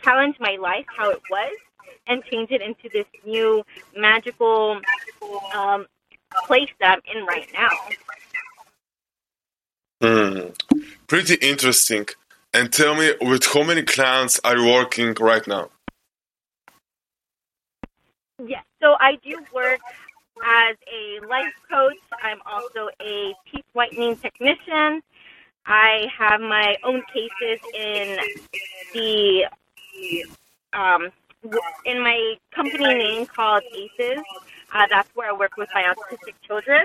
Challenge 0.01 0.35
my 0.39 0.57
life 0.59 0.85
how 0.87 1.11
it 1.11 1.21
was 1.29 1.55
and 2.07 2.23
change 2.25 2.51
it 2.51 2.61
into 2.61 2.89
this 2.91 3.05
new 3.25 3.63
magical 3.95 4.81
um, 5.55 5.85
place 6.45 6.69
that 6.79 6.99
I'm 6.99 7.17
in 7.17 7.25
right 7.25 7.47
now. 7.53 7.69
Mm, 10.01 10.55
pretty 11.07 11.35
interesting. 11.35 12.07
And 12.53 12.71
tell 12.71 12.95
me, 12.95 13.13
with 13.21 13.45
how 13.45 13.63
many 13.63 13.83
clients 13.83 14.39
are 14.43 14.57
you 14.57 14.71
working 14.71 15.15
right 15.19 15.45
now? 15.47 15.69
Yes, 18.45 18.63
so 18.81 18.95
I 18.99 19.17
do 19.23 19.43
work 19.53 19.79
as 20.45 20.75
a 20.91 21.25
life 21.25 21.53
coach. 21.69 21.97
I'm 22.21 22.39
also 22.45 22.89
a 23.01 23.33
teeth 23.49 23.65
whitening 23.73 24.17
technician. 24.17 25.01
I 25.65 26.07
have 26.17 26.41
my 26.41 26.75
own 26.83 27.01
cases 27.13 27.59
in 27.73 28.17
the 28.93 29.45
um, 30.73 31.09
in 31.85 32.01
my 32.01 32.35
company 32.53 32.93
name 32.93 33.25
called 33.25 33.63
ACES. 33.73 34.21
Uh, 34.73 34.87
that's 34.89 35.09
where 35.15 35.29
I 35.29 35.33
work 35.33 35.55
with 35.57 35.69
my 35.73 35.83
autistic 35.83 36.33
children. 36.45 36.83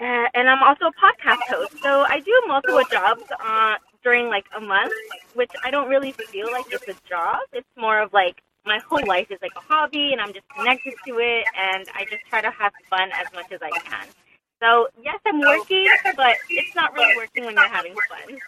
Uh, 0.00 0.26
and 0.34 0.48
I'm 0.48 0.62
also 0.62 0.86
a 0.86 0.92
podcast 0.92 1.42
host. 1.48 1.72
So 1.82 2.02
I 2.02 2.20
do 2.20 2.42
multiple 2.46 2.82
jobs 2.90 3.22
uh, 3.40 3.76
during 4.04 4.28
like 4.28 4.44
a 4.56 4.60
month, 4.60 4.92
which 5.34 5.50
I 5.64 5.70
don't 5.70 5.88
really 5.88 6.12
feel 6.12 6.52
like 6.52 6.66
it's 6.70 6.86
a 6.86 6.94
job. 7.08 7.40
It's 7.52 7.66
more 7.76 8.00
of 8.00 8.12
like 8.12 8.40
my 8.64 8.78
whole 8.78 9.04
life 9.06 9.30
is 9.30 9.38
like 9.42 9.52
a 9.56 9.60
hobby 9.60 10.12
and 10.12 10.20
I'm 10.20 10.32
just 10.32 10.46
connected 10.54 10.94
to 11.06 11.18
it 11.18 11.46
and 11.58 11.88
I 11.96 12.04
just 12.04 12.24
try 12.28 12.40
to 12.42 12.50
have 12.50 12.72
fun 12.90 13.10
as 13.12 13.32
much 13.34 13.50
as 13.50 13.60
I 13.62 13.70
can. 13.70 14.06
So 14.62 14.88
yes, 15.02 15.18
I'm 15.26 15.40
working, 15.40 15.88
but 16.16 16.36
it's 16.50 16.74
not 16.76 16.92
really 16.94 17.16
working 17.16 17.44
when 17.46 17.54
you're 17.54 17.68
having 17.68 17.94
fun. 18.08 18.38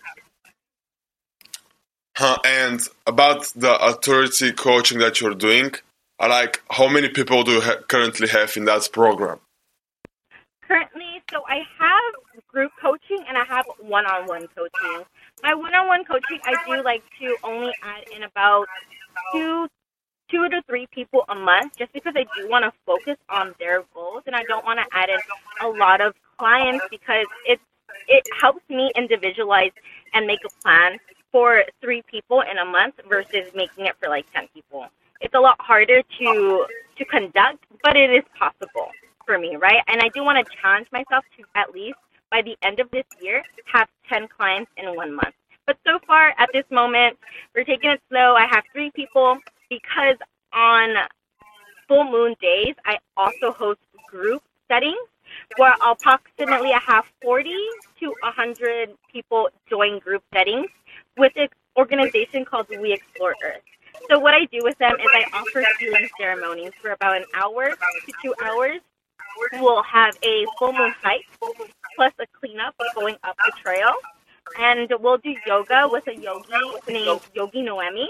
Huh, 2.17 2.39
and 2.45 2.81
about 3.07 3.51
the 3.57 3.77
authority 3.83 4.53
coaching 4.53 4.99
that 4.99 5.21
you're 5.21 5.35
doing, 5.35 5.73
like 6.29 6.63
how 6.71 6.89
many 6.89 7.09
people 7.09 7.43
do 7.45 7.53
you 7.53 7.61
ha- 7.61 7.81
currently 7.89 8.29
have 8.29 8.57
in 8.57 8.67
that 8.67 8.89
program? 8.93 9.41
Currently, 10.63 11.23
so 11.31 11.43
I 11.49 11.63
have 11.79 12.47
group 12.53 12.73
coaching 12.81 13.25
and 13.27 13.37
I 13.39 13.45
have 13.45 13.67
one-on-one 13.81 14.47
coaching. 14.55 15.05
My 15.43 15.55
one-on-one 15.55 16.05
coaching, 16.05 16.41
I 16.45 16.55
do 16.67 16.83
like 16.85 17.03
to 17.21 17.37
only 17.43 17.73
add 17.83 18.05
in 18.15 18.23
about 18.23 18.67
two, 19.33 19.67
two 20.31 20.49
to 20.49 20.63
three 20.69 20.87
people 20.93 21.25
a 21.29 21.35
month, 21.35 21.77
just 21.77 21.93
because 21.93 22.13
I 22.17 22.27
do 22.37 22.49
want 22.49 22.65
to 22.65 22.73
focus 22.85 23.17
on 23.29 23.55
their 23.59 23.85
goals 23.95 24.23
and 24.27 24.37
I 24.37 24.43
don't 24.45 24.65
want 24.65 24.79
to 24.79 24.97
add 24.97 25.09
in 25.09 25.19
a 25.63 25.69
lot 25.69 26.01
of 26.01 26.15
clients 26.39 26.85
because 26.91 27.27
it 27.47 27.61
it 28.07 28.25
helps 28.41 28.63
me 28.69 28.93
individualize 28.95 29.73
and 30.15 30.27
make 30.27 30.41
a 30.45 30.63
plan 30.63 30.99
for 31.33 31.65
three 31.81 32.03
people 32.03 32.43
in 32.43 32.59
a 32.59 32.65
month 32.65 32.95
versus 33.09 33.51
making 33.55 33.87
it 33.87 33.97
for 34.01 34.09
like 34.09 34.31
ten 34.33 34.47
people 34.55 34.87
it's 35.21 35.35
a 35.35 35.41
lot 35.41 35.57
harder 35.61 36.03
to 36.19 36.67
to 36.97 37.05
conduct, 37.07 37.65
but 37.83 37.97
it 37.97 38.11
is 38.11 38.25
possible 38.39 38.91
for 39.25 39.39
me, 39.39 39.57
right? 39.57 39.83
And 39.89 40.03
I 40.03 40.09
do 40.09 40.23
want 40.23 40.45
to 40.45 40.57
challenge 40.61 40.89
myself 40.93 41.25
to 41.39 41.45
at 41.55 41.73
least 41.73 41.99
by 42.31 42.43
the 42.43 42.57
end 42.63 42.79
of 42.81 42.91
this 42.91 43.05
year 43.21 43.43
have 43.73 43.89
10 44.09 44.29
clients 44.29 44.71
in 44.77 44.95
one 44.95 45.15
month. 45.15 45.35
But 45.67 45.79
so 45.87 45.99
far 46.07 46.35
at 46.39 46.49
this 46.53 46.65
moment, 46.71 47.17
we're 47.55 47.65
taking 47.65 47.91
it 47.91 48.01
slow. 48.09 48.35
I 48.35 48.47
have 48.51 48.65
three 48.73 48.91
people 48.91 49.39
because 49.69 50.17
on 50.53 50.97
full 51.89 52.05
moon 52.05 52.35
days, 52.41 52.75
I 52.85 52.99
also 53.17 53.53
host 53.53 53.81
group 54.09 54.43
settings 54.69 54.99
where 55.57 55.75
approximately 55.85 56.73
I 56.73 56.81
have 56.87 57.05
40 57.23 57.51
to 58.01 58.07
100 58.07 58.91
people 59.13 59.49
join 59.69 59.99
group 60.01 60.23
settings 60.35 60.69
with 61.17 61.33
an 61.37 61.49
organization 61.77 62.45
called 62.45 62.67
We 62.69 62.93
Explore 62.93 63.35
Earth. 63.45 63.63
So 64.09 64.19
what 64.19 64.35
I 64.35 64.45
do 64.47 64.61
with 64.63 64.77
them 64.79 64.93
is 64.93 65.09
I 65.13 65.25
offer 65.33 65.65
healing 65.79 66.09
ceremonies 66.19 66.73
for 66.81 66.91
about 66.91 67.17
an 67.17 67.25
hour 67.35 67.71
to 67.71 68.13
two 68.23 68.35
hours. 68.43 68.81
We'll 69.55 69.83
have 69.83 70.17
a 70.23 70.47
full 70.59 70.73
moon 70.73 70.93
hike 71.03 71.27
plus 71.97 72.13
a 72.19 72.27
cleanup 72.39 72.75
going 72.95 73.17
up 73.23 73.37
the 73.47 73.53
trail. 73.63 73.93
And 74.59 74.93
we'll 75.01 75.19
do 75.19 75.35
yoga 75.47 75.89
with 75.91 76.07
a 76.09 76.17
yogi 76.17 76.49
named 76.89 77.21
Yogi 77.35 77.63
Noemi. 77.63 78.09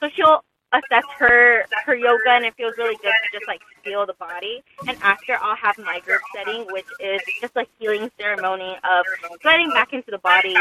So 0.00 0.08
she'll 0.14 0.42
assess 0.72 1.04
her 1.18 1.64
her 1.86 1.94
yoga 1.94 2.30
and 2.30 2.44
it 2.44 2.54
feels 2.56 2.74
really 2.76 2.96
good 2.96 3.12
to 3.12 3.38
just 3.38 3.48
like 3.48 3.60
feel 3.82 4.04
the 4.04 4.14
body. 4.14 4.62
And 4.86 4.96
after 5.02 5.36
i'll 5.40 5.56
have 5.56 5.78
my 5.78 6.00
group 6.00 6.20
setting 6.34 6.66
which 6.70 6.86
is 7.00 7.20
just 7.40 7.56
a 7.56 7.64
healing 7.78 8.10
ceremony 8.18 8.76
of 8.84 9.06
sliding 9.42 9.70
back 9.70 9.92
into 9.92 10.10
the 10.10 10.18
body 10.18 10.54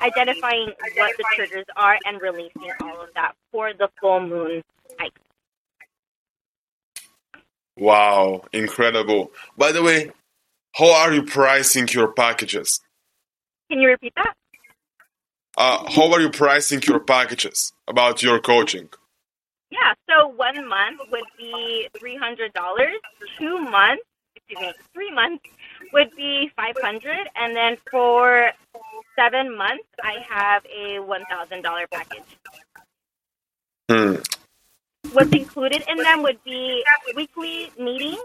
identifying 0.00 0.72
what 0.96 1.16
the 1.16 1.24
triggers 1.34 1.64
are 1.76 1.98
and 2.04 2.20
releasing 2.20 2.70
all 2.82 3.00
of 3.00 3.08
that 3.14 3.32
for 3.50 3.72
the 3.72 3.88
full 4.00 4.20
moon 4.20 4.62
hike. 4.98 5.12
Wow. 7.76 8.44
Incredible. 8.52 9.32
By 9.56 9.72
the 9.72 9.82
way 9.82 10.12
how 10.74 10.92
are 10.92 11.12
you 11.12 11.22
pricing 11.22 11.88
your 11.92 12.12
packages? 12.12 12.80
Can 13.70 13.80
you 13.80 13.88
repeat 13.88 14.12
that? 14.16 14.34
Uh, 15.56 15.88
how 15.90 16.12
are 16.12 16.20
you 16.20 16.30
pricing 16.30 16.82
your 16.86 16.98
packages 16.98 17.72
about 17.86 18.22
your 18.22 18.40
coaching 18.40 18.88
yeah, 19.74 19.94
so 20.08 20.28
one 20.28 20.68
month 20.68 21.00
would 21.10 21.24
be 21.36 21.88
three 21.98 22.16
hundred 22.16 22.52
dollars. 22.52 22.94
Two 23.38 23.58
months, 23.58 24.04
excuse 24.36 24.60
me, 24.60 24.72
three 24.92 25.12
months 25.12 25.44
would 25.92 26.14
be 26.16 26.50
five 26.56 26.76
hundred, 26.80 27.28
and 27.34 27.56
then 27.56 27.76
for 27.90 28.50
seven 29.18 29.56
months, 29.56 29.88
I 30.02 30.14
have 30.28 30.62
a 30.66 31.00
one 31.00 31.24
thousand 31.28 31.62
dollar 31.62 31.86
package. 31.90 32.30
Hmm. 33.90 34.14
What's 35.12 35.32
included 35.32 35.82
in 35.88 35.98
them 35.98 36.22
would 36.22 36.42
be 36.44 36.82
weekly 37.14 37.70
meetings 37.78 38.18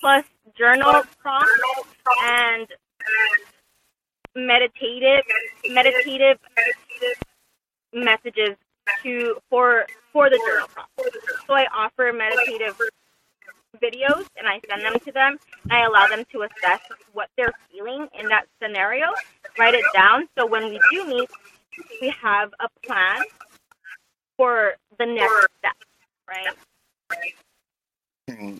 plus 0.00 0.24
journal 0.58 1.02
prompts 1.18 1.50
and 2.24 2.66
meditative 4.34 5.24
meditative 5.70 6.38
messages 7.92 8.56
to 9.02 9.36
for 9.48 9.86
for 10.12 10.28
the 10.30 10.38
journal 10.46 10.68
prompt. 10.68 11.16
So 11.46 11.54
I 11.54 11.66
offer 11.74 12.12
meditative 12.12 12.78
videos 13.82 14.26
and 14.36 14.46
I 14.46 14.60
send 14.68 14.84
them 14.84 14.98
to 15.00 15.12
them. 15.12 15.38
And 15.64 15.72
I 15.72 15.84
allow 15.84 16.06
them 16.06 16.24
to 16.32 16.42
assess 16.42 16.80
what 17.12 17.28
they're 17.36 17.52
feeling 17.70 18.08
in 18.18 18.28
that 18.28 18.46
scenario, 18.62 19.06
write 19.58 19.74
it 19.74 19.84
down. 19.94 20.28
So 20.36 20.46
when 20.46 20.64
we 20.64 20.80
do 20.90 21.06
meet, 21.06 21.30
we 22.00 22.10
have 22.22 22.52
a 22.60 22.68
plan 22.86 23.22
for 24.36 24.74
the 24.98 25.06
next 25.06 25.46
step, 25.58 25.76
right? 26.28 26.54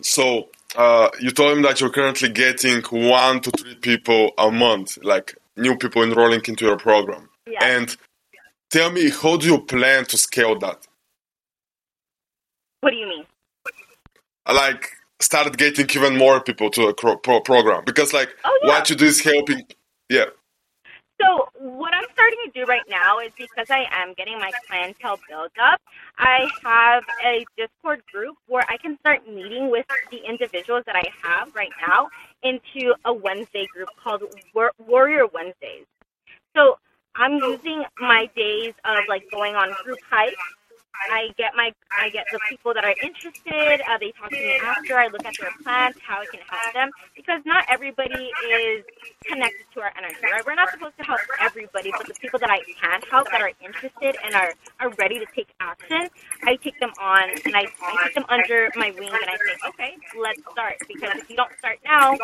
So 0.03 0.49
uh, 0.75 1.09
you 1.19 1.31
told 1.31 1.57
him 1.57 1.63
that 1.63 1.81
you're 1.81 1.89
currently 1.89 2.29
getting 2.29 2.81
one 2.83 3.41
to 3.41 3.51
three 3.51 3.75
people 3.75 4.31
a 4.37 4.51
month, 4.51 4.97
like 5.03 5.35
new 5.55 5.77
people 5.77 6.03
enrolling 6.03 6.41
into 6.47 6.65
your 6.65 6.77
program. 6.77 7.29
Yeah. 7.47 7.63
And 7.63 7.95
tell 8.73 8.91
me, 8.91 9.11
how 9.11 9.37
do 9.37 9.45
you 9.45 9.59
plan 9.61 10.03
to 10.05 10.17
scale 10.17 10.57
that? 10.57 10.79
What 12.81 12.89
do 12.89 12.97
you 12.97 13.07
mean? 13.07 13.25
Like, 14.51 14.89
start 15.21 15.55
getting 15.57 15.87
even 15.95 16.17
more 16.17 16.41
people 16.41 16.69
to 16.71 16.87
a 16.87 16.93
pro- 16.93 17.41
program 17.41 17.83
because, 17.85 18.11
like, 18.13 18.29
oh, 18.43 18.59
yeah. 18.63 18.69
what 18.69 18.89
you 18.89 18.95
do 18.95 19.05
is 19.05 19.21
helping. 19.23 19.61
Yeah. 20.09 20.25
So 21.21 21.47
what 21.59 21.93
I'm 21.93 22.03
starting 22.13 22.39
to 22.47 22.51
do 22.59 22.65
right 22.65 22.87
now 22.89 23.19
is 23.19 23.31
because 23.37 23.69
I 23.69 23.85
am 23.91 24.13
getting 24.15 24.37
my 24.39 24.51
clientele 24.67 25.19
built 25.29 25.51
up, 25.61 25.79
I 26.17 26.49
have 26.63 27.03
a 27.23 27.45
Discord 27.55 28.01
group 28.11 28.35
where 28.47 28.65
I 28.67 28.77
can 28.77 28.97
start 28.99 29.25
meeting 29.29 29.69
with 29.69 29.85
the 30.11 30.19
individuals 30.27 30.83
that 30.87 30.97
I 30.97 31.07
have 31.21 31.55
right 31.55 31.71
now 31.87 32.09
into 32.41 32.93
a 33.05 33.13
Wednesday 33.13 33.67
group 33.73 33.89
called 34.03 34.23
War- 34.53 34.73
Warrior 34.85 35.27
Wednesdays. 35.27 35.85
So 36.57 36.77
I'm 37.15 37.33
using 37.37 37.83
my 37.99 38.29
days 38.35 38.73
of 38.85 38.99
like 39.07 39.29
going 39.31 39.55
on 39.55 39.73
group 39.83 39.99
hikes 40.09 40.35
I 41.11 41.29
get 41.37 41.55
my 41.55 41.73
I 41.91 42.09
get 42.09 42.25
the 42.31 42.39
people 42.49 42.73
that 42.73 42.83
are 42.83 42.95
interested. 43.03 43.81
Uh, 43.81 43.97
they 43.99 44.11
talk 44.11 44.29
to 44.29 44.35
me 44.35 44.59
after. 44.63 44.97
I 44.97 45.07
look 45.07 45.25
at 45.25 45.33
their 45.39 45.51
plans, 45.63 45.95
how 46.05 46.21
I 46.21 46.25
can 46.25 46.39
help 46.47 46.73
them, 46.73 46.89
because 47.15 47.41
not 47.45 47.65
everybody 47.69 48.31
is 48.49 48.83
connected 49.25 49.65
to 49.73 49.81
our 49.81 49.91
energy. 49.97 50.17
Right? 50.23 50.45
We're 50.45 50.55
not 50.55 50.71
supposed 50.71 50.97
to 50.97 51.03
help 51.03 51.19
everybody, 51.41 51.91
but 51.91 52.07
the 52.07 52.13
people 52.13 52.39
that 52.39 52.49
I 52.49 52.61
can 52.79 53.01
help 53.09 53.29
that 53.31 53.41
are 53.41 53.51
interested 53.63 54.15
and 54.23 54.35
are 54.35 54.53
are 54.79 54.89
ready 54.97 55.19
to 55.19 55.25
take 55.35 55.47
action, 55.59 56.07
I 56.43 56.55
take 56.57 56.79
them 56.79 56.91
on 56.99 57.29
and 57.45 57.55
I, 57.55 57.65
I 57.81 58.03
take 58.05 58.15
them 58.15 58.25
under 58.29 58.69
my 58.75 58.91
wing 58.97 59.09
and 59.09 59.29
I 59.29 59.37
say, 59.37 59.69
okay, 59.69 59.97
let's 60.19 60.41
start. 60.51 60.75
Because 60.87 61.15
if 61.15 61.29
you 61.29 61.35
don't 61.35 61.51
start 61.57 61.79
now, 61.83 62.17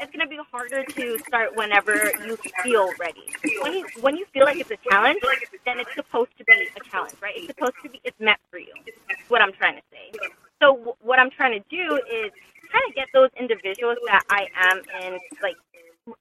it's 0.00 0.12
going 0.12 0.24
to 0.26 0.30
be 0.30 0.40
harder 0.52 0.84
to 0.84 1.18
start 1.28 1.54
whenever 1.54 2.12
you 2.18 2.38
feel 2.62 2.94
ready. 2.98 3.34
When 3.60 3.72
you 3.74 3.86
when 3.94 4.16
you 4.16 4.26
feel 4.32 4.44
like 4.44 4.58
it's 4.60 4.70
a 4.70 4.80
challenge, 4.88 5.22
then 5.66 5.80
it's 5.80 5.90
supposed 5.96 6.32
to 6.38 6.44
be 6.46 6.70
a 6.76 6.80
challenge, 6.90 7.18
right? 7.22 7.34
It's 7.36 7.46
supposed 7.46 7.76
to 7.84 7.90
be 7.90 8.00
it's 8.04 8.18
meant 8.20 8.40
for 8.50 8.58
you. 8.58 8.74
That's 9.08 9.20
what 9.28 9.42
I'm 9.42 9.52
trying 9.54 9.76
to 9.76 9.86
say. 9.92 10.14
So 10.62 10.76
w- 10.76 10.98
what 11.00 11.18
I'm 11.20 11.30
trying 11.30 11.54
to 11.58 11.64
do 11.70 11.98
is 12.06 12.32
kind 12.72 12.84
of 12.88 12.94
get 12.94 13.08
those 13.14 13.30
individuals 13.38 13.98
that 14.06 14.22
I 14.30 14.48
am 14.56 14.82
in 14.92 15.20
like 15.42 15.58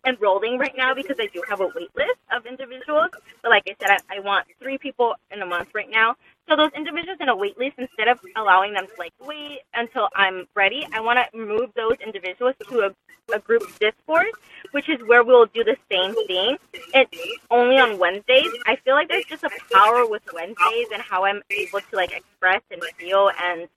enrolling 0.07 0.59
right 0.59 0.73
now 0.77 0.93
because 0.95 1.17
I 1.19 1.27
do 1.33 1.43
have 1.49 1.61
a 1.61 1.67
wait 1.67 1.91
list 1.97 2.19
of 2.35 2.45
individuals. 2.45 3.11
But 3.43 3.49
like 3.51 3.63
I 3.67 3.75
said, 3.81 3.91
I, 3.91 4.17
I 4.17 4.19
want 4.21 4.45
three 4.61 4.77
people 4.77 5.15
in 5.31 5.41
a 5.41 5.47
month 5.47 5.69
right 5.75 5.89
now. 5.91 6.15
So 6.49 6.55
those 6.55 6.71
individuals 6.75 7.17
in 7.21 7.29
a 7.29 7.35
wait 7.35 7.57
list, 7.57 7.75
instead 7.77 8.07
of 8.07 8.19
allowing 8.35 8.73
them 8.73 8.85
to 8.85 8.93
like 8.97 9.13
wait 9.21 9.59
until 9.73 10.09
I'm 10.15 10.47
ready, 10.55 10.85
I 10.93 10.99
want 10.99 11.19
to 11.19 11.37
move 11.37 11.71
those 11.75 11.95
individuals 12.03 12.55
to 12.69 12.79
a, 12.81 13.33
a 13.33 13.39
group 13.39 13.63
Discord, 13.79 14.27
which 14.71 14.89
is 14.89 14.99
where 15.07 15.23
we'll 15.23 15.45
do 15.45 15.63
the 15.63 15.77
same 15.89 16.13
thing. 16.27 16.57
It's 16.93 17.17
only 17.49 17.77
on 17.77 17.99
Wednesdays. 17.99 18.51
I 18.65 18.75
feel 18.77 18.95
like 18.95 19.07
there's 19.07 19.25
just 19.25 19.43
a 19.43 19.49
power 19.71 20.05
with 20.07 20.23
Wednesdays 20.33 20.87
and 20.93 21.01
how 21.01 21.23
I'm 21.25 21.41
able 21.51 21.79
to 21.79 21.95
like 21.95 22.11
express 22.11 22.61
and 22.71 22.83
feel 22.97 23.31
and 23.41 23.67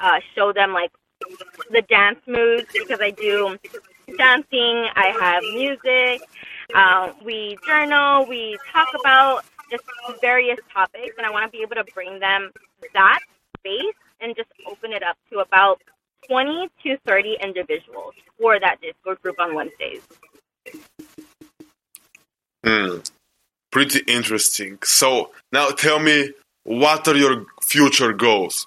uh, 0.00 0.20
show 0.34 0.52
them 0.52 0.72
like 0.72 0.92
the 1.70 1.82
dance 1.82 2.20
moves 2.26 2.66
because 2.72 3.00
I 3.00 3.10
do 3.10 3.58
dancing, 4.16 4.88
I 4.94 5.14
have 5.20 5.42
music, 5.54 6.22
um, 6.74 7.14
we 7.24 7.56
journal, 7.66 8.26
we 8.26 8.58
talk 8.72 8.88
about 9.00 9.44
just 9.70 9.84
various 10.20 10.58
topics, 10.72 11.14
and 11.16 11.26
I 11.26 11.30
want 11.30 11.44
to 11.44 11.50
be 11.50 11.62
able 11.62 11.76
to 11.76 11.84
bring 11.92 12.18
them 12.18 12.50
that 12.94 13.20
space 13.58 13.94
and 14.20 14.34
just 14.36 14.48
open 14.66 14.92
it 14.92 15.02
up 15.02 15.16
to 15.30 15.38
about 15.38 15.80
20 16.28 16.68
to 16.84 16.96
30 17.06 17.36
individuals 17.42 18.14
for 18.38 18.58
that 18.60 18.80
Discord 18.80 19.20
group 19.22 19.36
on 19.38 19.54
Wednesdays. 19.54 20.02
Hmm. 22.64 22.98
Pretty 23.70 24.00
interesting. 24.06 24.78
So 24.82 25.30
now 25.52 25.70
tell 25.70 25.98
me, 25.98 26.32
what 26.64 27.06
are 27.06 27.16
your 27.16 27.46
future 27.62 28.12
goals? 28.12 28.66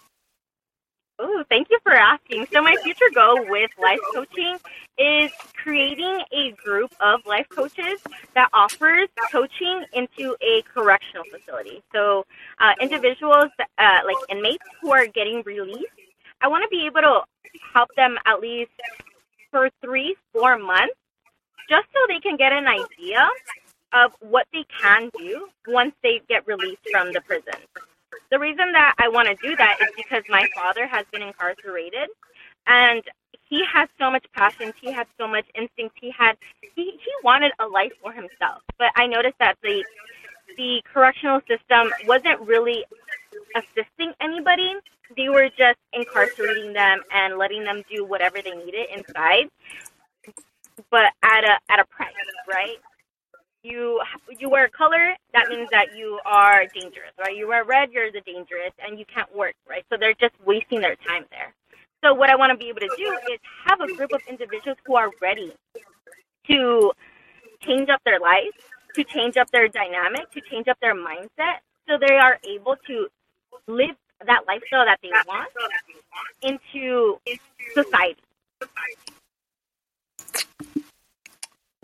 Oh, 1.23 1.43
thank 1.49 1.69
you 1.69 1.77
for 1.83 1.93
asking. 1.93 2.47
So 2.51 2.63
my 2.63 2.75
future 2.81 3.11
goal 3.13 3.45
with 3.47 3.69
life 3.77 3.99
coaching 4.11 4.57
is 4.97 5.31
creating 5.55 6.23
a 6.31 6.51
group 6.53 6.91
of 6.99 7.23
life 7.27 7.47
coaches 7.47 7.99
that 8.33 8.49
offers 8.53 9.07
coaching 9.31 9.85
into 9.93 10.35
a 10.41 10.63
correctional 10.73 11.23
facility. 11.31 11.83
So 11.93 12.25
uh, 12.59 12.73
individuals, 12.81 13.51
uh, 13.77 13.99
like 14.03 14.17
inmates 14.29 14.63
who 14.81 14.91
are 14.91 15.05
getting 15.05 15.43
released, 15.45 15.93
I 16.41 16.47
want 16.47 16.63
to 16.63 16.69
be 16.69 16.87
able 16.87 17.01
to 17.01 17.21
help 17.71 17.89
them 17.95 18.17
at 18.25 18.39
least 18.39 18.71
for 19.51 19.69
three, 19.79 20.15
four 20.33 20.57
months, 20.57 20.95
just 21.69 21.85
so 21.93 21.99
they 22.07 22.19
can 22.19 22.35
get 22.35 22.51
an 22.51 22.65
idea 22.67 23.29
of 23.93 24.11
what 24.21 24.47
they 24.53 24.65
can 24.81 25.11
do 25.19 25.49
once 25.67 25.93
they 26.01 26.21
get 26.27 26.47
released 26.47 26.81
from 26.91 27.13
the 27.13 27.21
prison. 27.21 27.53
The 28.31 28.39
reason 28.39 28.71
that 28.71 28.95
I 28.97 29.09
want 29.09 29.27
to 29.27 29.35
do 29.47 29.55
that 29.57 29.77
is 29.81 29.89
because 29.97 30.23
my 30.29 30.47
father 30.55 30.87
has 30.87 31.05
been 31.11 31.21
incarcerated 31.21 32.09
and 32.65 33.03
he 33.49 33.63
has 33.73 33.89
so 33.99 34.09
much 34.09 34.25
passion. 34.33 34.73
He 34.81 34.91
had 34.91 35.07
so 35.19 35.27
much 35.27 35.45
instinct. 35.55 35.97
He 36.01 36.11
had 36.17 36.37
he, 36.75 36.91
he 36.91 37.11
wanted 37.23 37.51
a 37.59 37.67
life 37.67 37.91
for 38.01 38.13
himself. 38.13 38.63
But 38.79 38.91
I 38.95 39.07
noticed 39.07 39.37
that 39.39 39.57
the 39.61 39.83
the 40.57 40.81
correctional 40.93 41.41
system 41.41 41.91
wasn't 42.07 42.39
really 42.41 42.85
assisting 43.55 44.13
anybody. 44.21 44.73
They 45.17 45.29
were 45.29 45.49
just 45.57 45.79
incarcerating 45.93 46.73
them 46.73 47.01
and 47.13 47.37
letting 47.37 47.65
them 47.65 47.83
do 47.93 48.05
whatever 48.05 48.41
they 48.41 48.51
needed 48.51 48.87
inside, 48.95 49.49
but 50.89 51.11
at 51.23 51.43
a 51.43 51.59
at 51.69 51.79
a 51.79 51.85
price, 51.85 52.13
right? 52.47 52.77
You 53.63 54.01
you 54.39 54.49
wear 54.49 54.67
color, 54.67 55.13
that 55.33 55.47
means 55.49 55.69
that 55.71 55.95
you 55.95 56.19
are 56.25 56.65
dangerous, 56.73 57.11
right? 57.19 57.35
You 57.35 57.47
wear 57.47 57.63
red, 57.63 57.91
you're 57.91 58.11
the 58.11 58.21
dangerous, 58.21 58.71
and 58.79 58.97
you 58.97 59.05
can't 59.05 59.33
work, 59.35 59.55
right? 59.69 59.85
So 59.89 59.97
they're 59.99 60.15
just 60.19 60.33
wasting 60.45 60.81
their 60.81 60.95
time 60.95 61.25
there. 61.31 61.53
So 62.03 62.13
what 62.13 62.29
I 62.29 62.35
want 62.35 62.51
to 62.51 62.57
be 62.57 62.69
able 62.69 62.79
to 62.79 62.89
do 62.97 63.17
is 63.31 63.39
have 63.65 63.79
a 63.81 63.95
group 63.95 64.11
of 64.13 64.21
individuals 64.27 64.77
who 64.85 64.95
are 64.95 65.09
ready 65.21 65.53
to 66.47 66.91
change 67.61 67.89
up 67.89 68.01
their 68.03 68.19
life, 68.19 68.55
to 68.95 69.03
change 69.03 69.37
up 69.37 69.49
their 69.51 69.67
dynamic, 69.67 70.31
to 70.31 70.41
change 70.41 70.67
up 70.67 70.77
their 70.81 70.95
mindset, 70.95 71.61
so 71.87 71.97
they 71.99 72.15
are 72.15 72.39
able 72.43 72.75
to 72.87 73.07
live 73.67 73.95
that 74.25 74.41
lifestyle 74.47 74.85
that 74.85 74.99
they 75.01 75.11
want 75.27 75.49
into 76.41 77.19
society. 77.73 78.21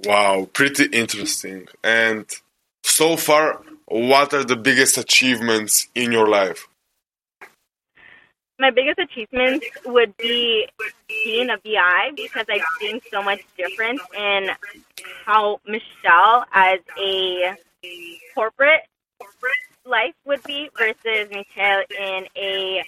Wow, 0.05 0.47
pretty 0.53 0.85
interesting. 0.85 1.67
And 1.83 2.25
so 2.83 3.17
far, 3.17 3.61
what 3.87 4.33
are 4.33 4.43
the 4.43 4.55
biggest 4.55 4.97
achievements 4.97 5.87
in 5.95 6.11
your 6.11 6.27
life? 6.27 6.67
My 8.59 8.71
biggest 8.71 8.99
achievements 8.99 9.65
would 9.85 10.15
be 10.17 10.67
being 11.07 11.49
a 11.49 11.57
BI 11.63 12.11
because 12.15 12.45
I've 12.49 12.61
seen 12.79 12.99
so 13.11 13.21
much 13.21 13.41
difference 13.55 14.01
in 14.15 14.49
how 15.25 15.59
Michel, 15.65 16.45
as 16.51 16.79
a 16.99 17.55
corporate 18.33 18.81
life, 19.85 20.15
would 20.25 20.43
be 20.43 20.69
versus 20.77 21.29
Michel 21.29 21.83
in 21.99 22.27
a 22.35 22.83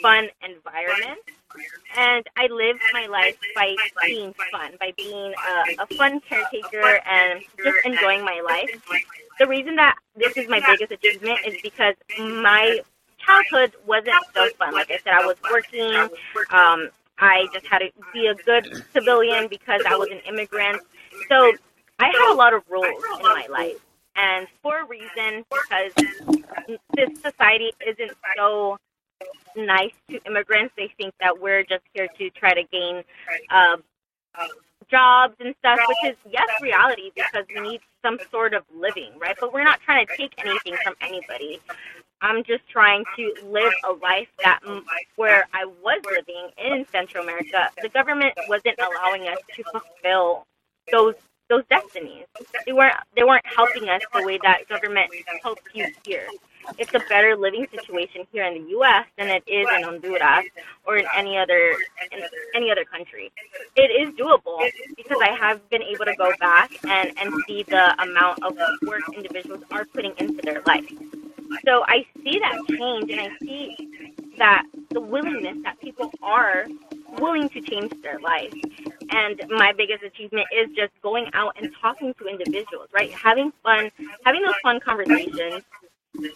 fun 0.00 0.28
environment 0.42 1.20
and 1.96 2.26
I 2.36 2.46
live 2.46 2.76
my 2.92 3.06
life 3.06 3.36
by 3.54 3.74
being 4.04 4.34
fun, 4.50 4.72
by 4.78 4.92
being 4.96 5.32
a, 5.32 5.82
a 5.82 5.86
fun 5.86 6.20
caretaker 6.20 7.00
and 7.08 7.42
just 7.62 7.78
enjoying 7.84 8.24
my 8.24 8.40
life. 8.46 8.70
The 9.38 9.46
reason 9.46 9.76
that 9.76 9.96
this 10.16 10.36
is 10.36 10.48
my 10.48 10.60
biggest 10.60 10.92
achievement 10.92 11.40
is 11.46 11.54
because 11.62 11.94
my 12.18 12.80
childhood 13.18 13.72
wasn't 13.86 14.14
so 14.34 14.48
fun. 14.58 14.74
Like 14.74 14.90
I 14.90 14.98
said, 14.98 15.14
I 15.14 15.26
was 15.26 15.36
working. 15.50 15.94
Um, 16.50 16.90
I 17.18 17.46
just 17.52 17.66
had 17.66 17.78
to 17.78 17.90
be 18.12 18.26
a 18.26 18.34
good 18.34 18.84
civilian 18.92 19.48
because 19.48 19.82
I 19.86 19.96
was 19.96 20.08
an 20.10 20.20
immigrant. 20.28 20.80
So 21.28 21.52
I 21.98 22.06
had 22.06 22.32
a 22.32 22.34
lot 22.34 22.54
of 22.54 22.62
rules 22.68 23.02
in 23.18 23.22
my 23.22 23.46
life. 23.50 23.76
And 24.16 24.46
for 24.62 24.80
a 24.80 24.86
reason, 24.86 25.44
because 25.50 25.92
this 26.94 27.20
society 27.20 27.72
isn't 27.86 28.12
so 28.36 28.78
nice 29.56 29.92
to 30.10 30.20
immigrants. 30.24 30.74
They 30.76 30.92
think 30.96 31.14
that 31.20 31.40
we're 31.40 31.62
just 31.62 31.82
here 31.92 32.08
to 32.18 32.30
try 32.30 32.54
to 32.54 32.62
gain 32.70 33.02
uh, 33.50 33.76
jobs 34.90 35.34
and 35.40 35.54
stuff, 35.58 35.78
which 35.88 36.12
is 36.12 36.16
yes, 36.30 36.48
reality 36.60 37.10
because 37.14 37.44
we 37.54 37.60
need 37.60 37.80
some 38.02 38.18
sort 38.30 38.54
of 38.54 38.62
living, 38.74 39.12
right? 39.18 39.36
But 39.38 39.52
we're 39.52 39.64
not 39.64 39.80
trying 39.80 40.06
to 40.06 40.16
take 40.16 40.32
anything 40.38 40.76
from 40.82 40.94
anybody. 41.00 41.60
I'm 42.22 42.44
just 42.44 42.68
trying 42.68 43.04
to 43.16 43.34
live 43.46 43.72
a 43.88 43.92
life 43.92 44.28
that 44.42 44.60
where 45.16 45.44
I 45.54 45.64
was 45.64 46.02
living 46.04 46.50
in 46.58 46.84
Central 46.92 47.24
America, 47.24 47.70
the 47.80 47.88
government 47.88 48.34
wasn't 48.48 48.78
allowing 48.78 49.26
us 49.28 49.38
to 49.56 49.64
fulfill 49.64 50.44
those 50.92 51.14
those 51.48 51.64
destinies. 51.68 52.26
They 52.66 52.72
weren't 52.72 52.94
they 53.16 53.24
weren't 53.24 53.46
helping 53.46 53.88
us 53.88 54.02
the 54.14 54.24
way 54.24 54.38
that 54.42 54.68
government 54.68 55.10
helps 55.42 55.62
you 55.72 55.86
here 56.04 56.28
it's 56.78 56.94
a 56.94 57.00
better 57.08 57.36
living 57.36 57.66
situation 57.70 58.26
here 58.32 58.44
in 58.44 58.62
the 58.62 58.70
U.S. 58.70 59.06
than 59.18 59.28
it 59.28 59.42
is 59.46 59.66
in 59.76 59.82
Honduras 59.82 60.46
or 60.86 60.96
in 60.96 61.06
any 61.14 61.36
other 61.36 61.74
in 62.12 62.22
any 62.54 62.70
other 62.70 62.84
country. 62.84 63.32
It 63.76 63.90
is 63.90 64.14
doable 64.14 64.70
because 64.96 65.18
I 65.22 65.30
have 65.32 65.68
been 65.70 65.82
able 65.82 66.04
to 66.04 66.14
go 66.16 66.32
back 66.40 66.70
and 66.84 67.12
and 67.18 67.32
see 67.46 67.62
the 67.64 68.00
amount 68.02 68.42
of 68.42 68.56
work 68.86 69.02
individuals 69.14 69.62
are 69.70 69.84
putting 69.84 70.12
into 70.18 70.40
their 70.42 70.62
life. 70.66 70.90
So 71.64 71.84
I 71.86 72.06
see 72.22 72.38
that 72.38 72.56
change 72.68 73.10
and 73.10 73.20
I 73.20 73.30
see 73.40 73.88
that 74.38 74.64
the 74.90 75.00
willingness 75.00 75.58
that 75.64 75.80
people 75.80 76.10
are 76.22 76.66
willing 77.18 77.48
to 77.50 77.60
change 77.60 77.92
their 78.02 78.18
life. 78.20 78.54
And 79.10 79.42
my 79.50 79.72
biggest 79.76 80.04
achievement 80.04 80.46
is 80.56 80.68
just 80.76 80.92
going 81.02 81.26
out 81.32 81.56
and 81.60 81.72
talking 81.80 82.14
to 82.14 82.26
individuals, 82.26 82.88
right? 82.94 83.10
Having 83.12 83.52
fun, 83.62 83.90
having 84.24 84.42
those 84.42 84.54
fun 84.62 84.80
conversations, 84.80 85.62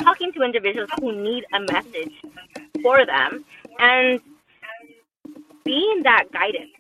talking 0.01 0.33
to 0.33 0.43
individuals 0.43 0.91
who 1.01 1.13
need 1.23 1.45
a 1.53 1.61
message 1.61 2.13
for 2.83 3.05
them, 3.07 3.45
and 3.79 4.21
being 5.65 6.03
that 6.03 6.31
guidance, 6.33 6.71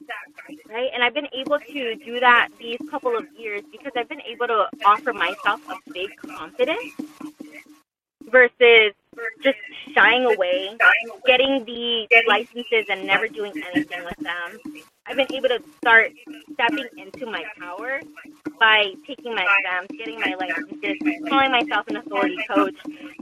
right? 0.68 0.90
And 0.92 1.02
I've 1.02 1.14
been 1.14 1.28
able 1.32 1.58
to 1.58 1.94
do 1.96 2.20
that 2.20 2.48
these 2.58 2.78
couple 2.90 3.16
of 3.16 3.26
years 3.38 3.62
because 3.72 3.92
I've 3.96 4.08
been 4.08 4.22
able 4.22 4.46
to 4.46 4.68
offer 4.84 5.12
myself 5.12 5.60
a 5.70 5.76
big 5.92 6.10
confidence 6.16 6.92
versus 8.30 8.92
just 9.42 9.58
shying 9.94 10.24
away, 10.26 10.76
getting 11.26 11.64
the 11.64 12.06
licenses 12.28 12.86
and 12.90 13.06
never 13.06 13.28
doing 13.28 13.52
anything 13.74 14.04
with 14.04 14.18
them. 14.18 14.58
I've 15.06 15.16
been 15.16 15.32
able 15.32 15.48
to 15.48 15.62
start 15.78 16.12
stepping 16.52 16.88
into 16.96 17.26
my 17.26 17.44
power 17.58 18.00
by 18.64 18.94
taking 19.06 19.34
my 19.34 19.46
exams, 19.58 19.88
getting 19.98 20.18
my 20.20 20.34
licenses, 20.40 20.96
calling 21.28 21.50
myself 21.50 21.86
an 21.88 21.96
authority 21.96 22.38
coach, 22.48 22.74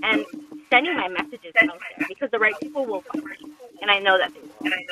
and 0.05 0.24
sending 0.70 0.96
my 0.96 1.09
messages 1.09 1.52
out 1.61 1.81
there 1.98 2.07
because 2.07 2.31
the 2.31 2.38
right 2.38 2.55
people 2.61 2.87
will 2.87 3.00
find 3.00 3.24
me. 3.24 3.37
And 3.81 3.90
I 3.90 3.98
know 3.98 4.16
that 4.18 4.33
they 4.33 4.87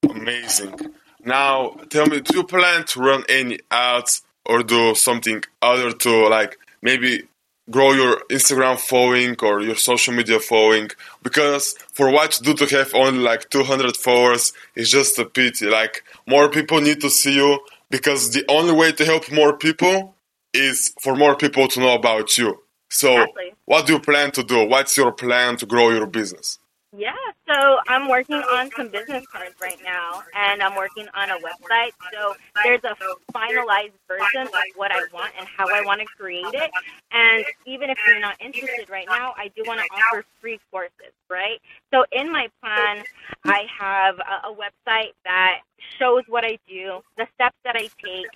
will. 0.00 0.16
Amazing. 0.16 0.74
Now, 1.22 1.76
tell 1.90 2.06
me, 2.06 2.20
do 2.20 2.34
you 2.34 2.44
plan 2.44 2.86
to 2.86 3.00
run 3.00 3.24
any 3.28 3.58
ads 3.70 4.22
or 4.46 4.62
do 4.62 4.94
something 4.94 5.42
other 5.60 5.92
to 5.92 6.28
like 6.28 6.58
maybe 6.80 7.28
grow 7.70 7.92
your 7.92 8.22
Instagram 8.30 8.78
following 8.78 9.36
or 9.42 9.60
your 9.60 9.76
social 9.76 10.14
media 10.14 10.40
following? 10.40 10.88
Because 11.22 11.74
for 11.92 12.10
what 12.10 12.40
you 12.40 12.54
do 12.54 12.64
to 12.64 12.74
have 12.74 12.94
only 12.94 13.18
like 13.18 13.50
200 13.50 13.98
followers 13.98 14.54
is 14.74 14.90
just 14.90 15.18
a 15.18 15.26
pity. 15.26 15.66
Like 15.66 16.02
more 16.26 16.48
people 16.48 16.80
need 16.80 17.02
to 17.02 17.10
see 17.10 17.34
you 17.34 17.60
because 17.92 18.30
the 18.30 18.44
only 18.48 18.72
way 18.72 18.90
to 18.90 19.04
help 19.04 19.30
more 19.30 19.56
people 19.56 20.16
is 20.54 20.92
for 21.00 21.14
more 21.14 21.36
people 21.36 21.68
to 21.68 21.78
know 21.78 21.94
about 21.94 22.36
you. 22.36 22.58
So, 22.90 23.12
Exactly. 23.12 23.54
what 23.66 23.86
do 23.86 23.92
you 23.92 24.00
plan 24.00 24.32
to 24.32 24.42
do? 24.42 24.66
What's 24.66 24.96
your 24.96 25.12
plan 25.12 25.56
to 25.58 25.66
grow 25.66 25.90
your 25.90 26.06
business? 26.06 26.58
Yeah, 26.94 27.14
so 27.48 27.78
I'm 27.88 28.06
working 28.06 28.36
on 28.36 28.70
some 28.76 28.88
business 28.88 29.24
cards 29.32 29.54
right 29.62 29.78
now, 29.82 30.22
and 30.36 30.62
I'm 30.62 30.76
working 30.76 31.06
on 31.14 31.30
a 31.30 31.36
website. 31.36 31.92
So 32.12 32.34
there's 32.62 32.84
a 32.84 32.94
finalized 33.32 33.92
version 34.06 34.42
of 34.42 34.52
what 34.76 34.92
I 34.92 35.00
want 35.10 35.32
and 35.38 35.48
how 35.56 35.66
I 35.72 35.80
want 35.86 36.00
to 36.00 36.06
create 36.18 36.52
it. 36.52 36.70
And 37.10 37.46
even 37.64 37.88
if 37.88 37.96
you're 38.06 38.20
not 38.20 38.36
interested 38.42 38.90
right 38.90 39.06
now, 39.08 39.32
I 39.38 39.48
do 39.56 39.62
want 39.66 39.80
to 39.80 39.86
offer 39.86 40.26
free 40.38 40.60
courses, 40.70 41.14
right? 41.30 41.60
So 41.94 42.04
in 42.12 42.30
my 42.30 42.48
plan, 42.62 43.04
I 43.46 43.64
have 43.78 44.18
a, 44.18 44.52
website 44.52 45.12
that 45.24 45.60
shows 45.98 46.24
what 46.28 46.44
I 46.44 46.58
do, 46.68 47.00
the 47.16 47.26
steps 47.34 47.56
that 47.64 47.74
I 47.74 47.88
take, 48.04 48.26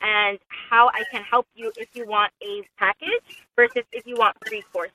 and 0.00 0.38
how 0.48 0.88
I 0.88 1.02
can 1.10 1.22
help 1.22 1.46
you 1.56 1.72
if 1.76 1.88
you 1.94 2.06
want 2.06 2.32
a 2.42 2.62
package 2.78 3.42
versus 3.56 3.82
if 3.92 4.06
you 4.06 4.14
want 4.16 4.36
free 4.46 4.62
courses. 4.72 4.92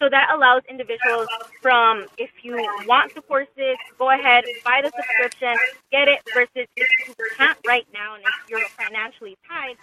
So 0.00 0.08
that 0.10 0.30
allows 0.34 0.62
individuals 0.68 1.28
from 1.62 2.06
if 2.18 2.30
you 2.42 2.56
want 2.86 3.14
the 3.14 3.22
courses, 3.22 3.76
go 3.98 4.10
ahead, 4.10 4.44
buy 4.64 4.82
the 4.82 4.92
subscription, 4.94 5.56
get 5.90 6.08
it, 6.08 6.20
versus 6.34 6.68
if 6.76 6.88
you 7.08 7.14
can't 7.36 7.58
right 7.66 7.86
now 7.92 8.14
and 8.14 8.22
if 8.24 8.50
you're 8.50 8.68
financially 8.70 9.36
tied, 9.48 9.76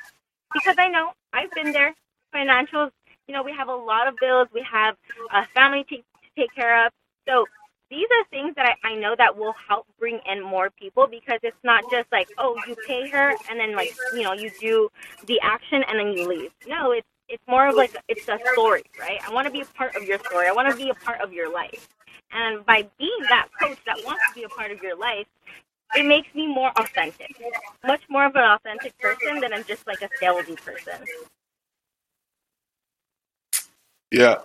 because 0.53 0.75
I 0.77 0.89
know 0.89 1.11
I've 1.33 1.51
been 1.51 1.71
there. 1.71 1.93
Financials, 2.33 2.91
you 3.27 3.33
know, 3.33 3.43
we 3.43 3.53
have 3.53 3.69
a 3.69 3.75
lot 3.75 4.07
of 4.07 4.15
bills, 4.19 4.47
we 4.53 4.65
have 4.71 4.95
a 5.31 5.45
family 5.47 5.83
to, 5.89 5.97
to 5.97 6.03
take 6.35 6.53
care 6.53 6.85
of. 6.85 6.91
So 7.27 7.45
these 7.89 8.07
are 8.11 8.25
things 8.31 8.55
that 8.55 8.75
I, 8.83 8.89
I 8.93 8.95
know 8.95 9.15
that 9.17 9.37
will 9.37 9.53
help 9.67 9.85
bring 9.99 10.19
in 10.25 10.41
more 10.41 10.71
people 10.71 11.07
because 11.07 11.39
it's 11.43 11.57
not 11.63 11.83
just 11.91 12.11
like, 12.11 12.27
oh, 12.39 12.55
you 12.67 12.75
pay 12.87 13.07
her 13.09 13.33
and 13.49 13.59
then 13.59 13.75
like, 13.75 13.93
you 14.15 14.23
know, 14.23 14.33
you 14.33 14.51
do 14.59 14.89
the 15.27 15.39
action 15.41 15.83
and 15.87 15.99
then 15.99 16.13
you 16.13 16.27
leave. 16.27 16.51
No, 16.67 16.91
it's 16.91 17.07
it's 17.33 17.47
more 17.47 17.67
of 17.67 17.75
like 17.75 17.95
it's 18.07 18.27
a 18.29 18.37
story, 18.53 18.83
right? 18.99 19.19
I 19.27 19.33
want 19.33 19.47
to 19.47 19.51
be 19.51 19.61
a 19.61 19.65
part 19.65 19.95
of 19.95 20.03
your 20.03 20.19
story. 20.19 20.47
I 20.47 20.51
want 20.51 20.69
to 20.69 20.77
be 20.77 20.89
a 20.89 20.93
part 20.93 21.19
of 21.19 21.33
your 21.33 21.51
life. 21.51 21.89
And 22.31 22.63
by 22.65 22.87
being 22.99 23.19
that 23.29 23.47
coach 23.59 23.79
that 23.87 23.97
wants 24.05 24.21
to 24.29 24.35
be 24.35 24.43
a 24.43 24.49
part 24.49 24.71
of 24.71 24.81
your 24.83 24.95
life, 24.95 25.25
it 25.95 26.05
makes 26.05 26.33
me 26.35 26.47
more 26.47 26.71
authentic. 26.77 27.35
Much 27.85 28.01
more 28.09 28.25
of 28.25 28.35
an 28.35 28.43
authentic 28.43 28.97
person 28.99 29.39
than 29.39 29.51
I'm 29.51 29.63
just 29.63 29.85
like 29.87 30.01
a 30.03 30.09
salesy 30.21 30.55
person. 30.57 30.93
Yeah, 34.11 34.37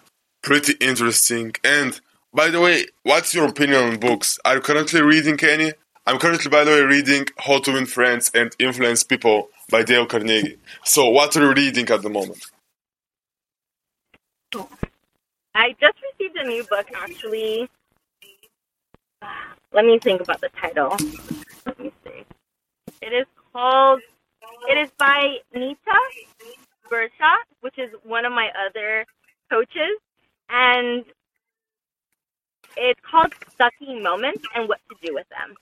pretty 0.43 0.75
interesting. 0.81 1.53
And 1.63 2.01
by 2.33 2.49
the 2.49 2.61
way, 2.61 2.87
what's 3.03 3.35
your 3.35 3.49
opinion 3.49 3.83
on 3.85 3.99
books? 3.99 4.39
Are 4.47 4.57
you 4.57 4.61
currently 4.63 5.03
reading 5.03 5.39
any? 5.43 5.73
I'm 6.07 6.19
currently, 6.19 6.51
by 6.51 6.65
the 6.65 6.71
way, 6.71 6.81
reading 6.83 7.27
How 7.37 7.59
to 7.61 7.73
Win 7.73 7.85
Friends 7.85 8.31
and 8.33 8.51
Influence 8.59 9.03
People 9.03 9.51
by 9.71 9.83
Dale 9.83 10.07
Carnegie. 10.07 10.57
So, 10.85 11.11
what 11.11 11.37
are 11.37 11.43
you 11.43 11.53
reading 11.53 11.91
at 11.91 12.01
the 12.01 12.09
moment? 12.09 12.43
I 14.55 15.75
just 15.81 15.99
received 16.19 16.37
a 16.37 16.45
new 16.45 16.65
book 16.65 16.87
actually. 16.95 17.69
Let 19.73 19.85
me 19.85 19.99
think 19.99 20.23
about 20.23 20.41
the 20.41 20.49
title. 20.59 20.97
Let 21.67 21.79
me 21.79 21.93
see. 22.05 22.25
It 23.03 23.13
is 23.13 23.27
called 23.53 24.01
it 24.69 24.79
is 24.79 24.91
by 24.99 25.37
Nita 25.55 25.99
Bersha, 26.91 27.37
which 27.61 27.79
is 27.79 27.91
one 28.05 28.25
of 28.25 28.33
my 28.33 28.51
other 28.67 29.05
coaches, 29.51 29.99
and 30.49 31.05
it's 32.77 33.01
called 33.09 33.33
Sucky 33.59 34.03
Moments 34.03 34.43
and 34.55 34.69
What 34.69 34.81
to 34.89 35.07
Do 35.07 35.15
with 35.15 35.29
Them. 35.29 35.55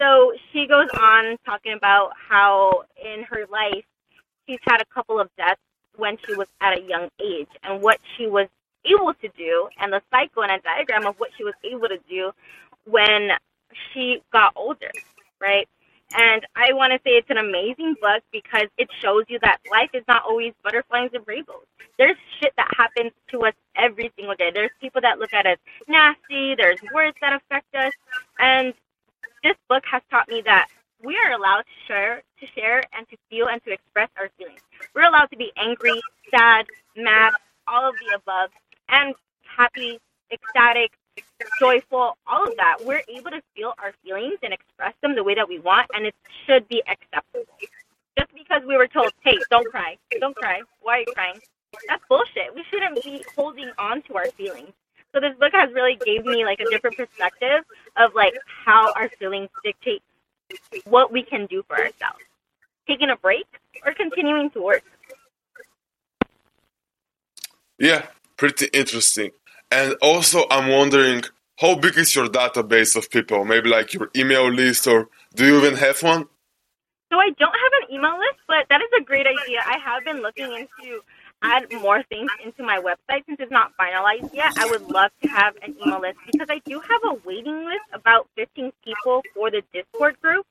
So 0.00 0.32
she 0.52 0.66
goes 0.66 0.88
on 0.98 1.36
talking 1.46 1.74
about 1.74 2.12
how 2.28 2.84
in 3.02 3.22
her 3.24 3.46
life 3.50 3.84
she's 4.46 4.58
had 4.62 4.80
a 4.80 4.86
couple 4.92 5.20
of 5.20 5.28
deaths 5.36 5.60
when 5.96 6.18
she 6.26 6.34
was 6.34 6.48
at 6.60 6.78
a 6.78 6.82
young 6.82 7.08
age 7.22 7.48
and 7.62 7.82
what 7.82 7.98
she 8.16 8.26
was 8.26 8.48
able 8.86 9.14
to 9.14 9.28
do 9.36 9.68
and 9.80 9.92
the 9.92 10.02
cycle 10.10 10.42
and 10.42 10.52
a 10.52 10.60
diagram 10.60 11.06
of 11.06 11.16
what 11.18 11.30
she 11.36 11.44
was 11.44 11.54
able 11.64 11.88
to 11.88 11.98
do 12.08 12.32
when 12.86 13.30
she 13.92 14.22
got 14.32 14.52
older, 14.56 14.90
right? 15.40 15.68
And 16.16 16.46
I 16.54 16.72
want 16.74 16.92
to 16.92 16.98
say 16.98 17.12
it's 17.16 17.30
an 17.30 17.38
amazing 17.38 17.96
book 18.00 18.22
because 18.32 18.68
it 18.78 18.88
shows 19.02 19.24
you 19.28 19.38
that 19.42 19.58
life 19.70 19.90
is 19.94 20.04
not 20.06 20.22
always 20.28 20.52
butterflies 20.62 21.10
and 21.12 21.24
rainbows. 21.26 21.64
There's 21.98 22.16
shit 22.40 22.52
that 22.56 22.68
happens 22.76 23.12
to 23.30 23.40
us 23.42 23.54
every 23.76 24.12
single 24.16 24.34
day. 24.36 24.50
There's 24.52 24.70
people 24.80 25.00
that 25.00 25.18
look 25.18 25.32
at 25.32 25.46
us 25.46 25.58
nasty. 25.88 26.54
There's 26.54 26.78
words 26.92 27.16
that 27.20 27.32
affect 27.32 27.74
us, 27.74 27.92
and 28.38 28.74
this 29.42 29.54
book 29.68 29.84
has 29.90 30.02
taught 30.10 30.28
me 30.28 30.42
that 30.44 30.68
we 31.04 31.16
are 31.16 31.32
allowed 31.32 31.62
to 31.62 31.86
share, 31.86 32.22
to 32.40 32.46
share, 32.54 32.82
and 32.96 33.08
to 33.08 33.16
feel 33.28 33.48
and 33.48 33.62
to 33.64 33.72
express 33.72 34.08
our 34.16 34.30
feelings. 34.38 34.60
We're 34.94 35.04
allowed 35.08 35.26
to 35.26 35.36
be 35.36 35.52
angry, 35.56 36.00
sad, 36.30 36.66
mad, 36.96 37.32
all 37.68 37.88
of 37.88 37.94
the 37.96 38.14
above, 38.14 38.50
and 38.88 39.14
happy, 39.44 40.00
ecstatic, 40.32 40.92
joyful, 41.60 42.16
all 42.26 42.44
of 42.46 42.56
that. 42.56 42.78
We're 42.84 43.02
able 43.08 43.30
to 43.30 43.42
feel 43.54 43.74
our 43.78 43.92
feelings 44.04 44.38
and 44.42 44.52
express 44.52 44.94
them 45.02 45.14
the 45.14 45.22
way 45.22 45.34
that 45.34 45.48
we 45.48 45.58
want, 45.58 45.88
and 45.94 46.06
it 46.06 46.14
should 46.46 46.66
be 46.68 46.82
acceptable. 46.88 47.44
Just 48.18 48.32
because 48.34 48.62
we 48.66 48.76
were 48.76 48.88
told, 48.88 49.12
hey, 49.22 49.38
don't 49.50 49.66
cry, 49.70 49.96
don't 50.20 50.36
cry, 50.36 50.62
why 50.80 50.98
are 50.98 51.00
you 51.00 51.12
crying? 51.14 51.38
That's 51.88 52.02
bullshit. 52.08 52.54
We 52.54 52.64
shouldn't 52.70 53.02
be 53.02 53.24
holding 53.36 53.70
on 53.78 54.02
to 54.02 54.16
our 54.16 54.26
feelings. 54.26 54.70
So 55.12 55.20
this 55.20 55.36
book 55.38 55.52
has 55.52 55.72
really 55.72 55.96
gave 56.04 56.24
me 56.24 56.44
like 56.44 56.60
a 56.60 56.68
different 56.70 56.96
perspective 56.96 57.64
of 57.96 58.14
like 58.14 58.34
how 58.46 58.92
our 58.94 59.08
feelings 59.08 59.48
dictate 59.62 60.02
what 60.84 61.12
we 61.12 61.22
can 61.22 61.46
do 61.46 61.62
for 61.66 61.76
ourselves. 61.76 62.24
Taking 62.86 63.10
a 63.10 63.16
break 63.16 63.46
or 63.84 63.94
continuing 63.94 64.50
to 64.50 64.62
work. 64.62 64.82
Yeah, 67.78 68.06
pretty 68.36 68.66
interesting. 68.72 69.30
And 69.70 69.94
also, 70.02 70.44
I'm 70.50 70.68
wondering 70.68 71.22
how 71.58 71.76
big 71.76 71.96
is 71.98 72.14
your 72.14 72.28
database 72.28 72.96
of 72.96 73.10
people? 73.10 73.44
Maybe 73.44 73.68
like 73.70 73.94
your 73.94 74.10
email 74.14 74.50
list, 74.50 74.86
or 74.86 75.08
do 75.34 75.46
you 75.46 75.58
even 75.58 75.76
have 75.76 76.02
one? 76.02 76.26
So 77.10 77.18
I 77.18 77.30
don't 77.38 77.54
have 77.54 77.72
an 77.82 77.94
email 77.94 78.18
list, 78.18 78.40
but 78.48 78.66
that 78.70 78.80
is 78.80 78.88
a 79.00 79.04
great 79.04 79.26
idea. 79.26 79.60
I 79.64 79.78
have 79.78 80.04
been 80.04 80.20
looking 80.20 80.52
into 80.52 81.00
add 81.44 81.72
more 81.80 82.02
things 82.04 82.30
into 82.44 82.62
my 82.62 82.78
website 82.80 83.24
since 83.26 83.38
it's 83.38 83.52
not 83.52 83.72
finalized 83.78 84.34
yet. 84.34 84.56
I 84.58 84.66
would 84.66 84.82
love 84.82 85.10
to 85.22 85.28
have 85.28 85.54
an 85.62 85.76
email 85.84 86.00
list 86.00 86.18
because 86.30 86.48
I 86.50 86.60
do 86.64 86.80
have 86.80 87.00
a 87.04 87.14
waiting 87.26 87.64
list 87.64 87.84
about 87.92 88.28
15 88.36 88.72
people 88.84 89.22
for 89.34 89.50
the 89.50 89.62
Discord 89.72 90.20
group. 90.20 90.46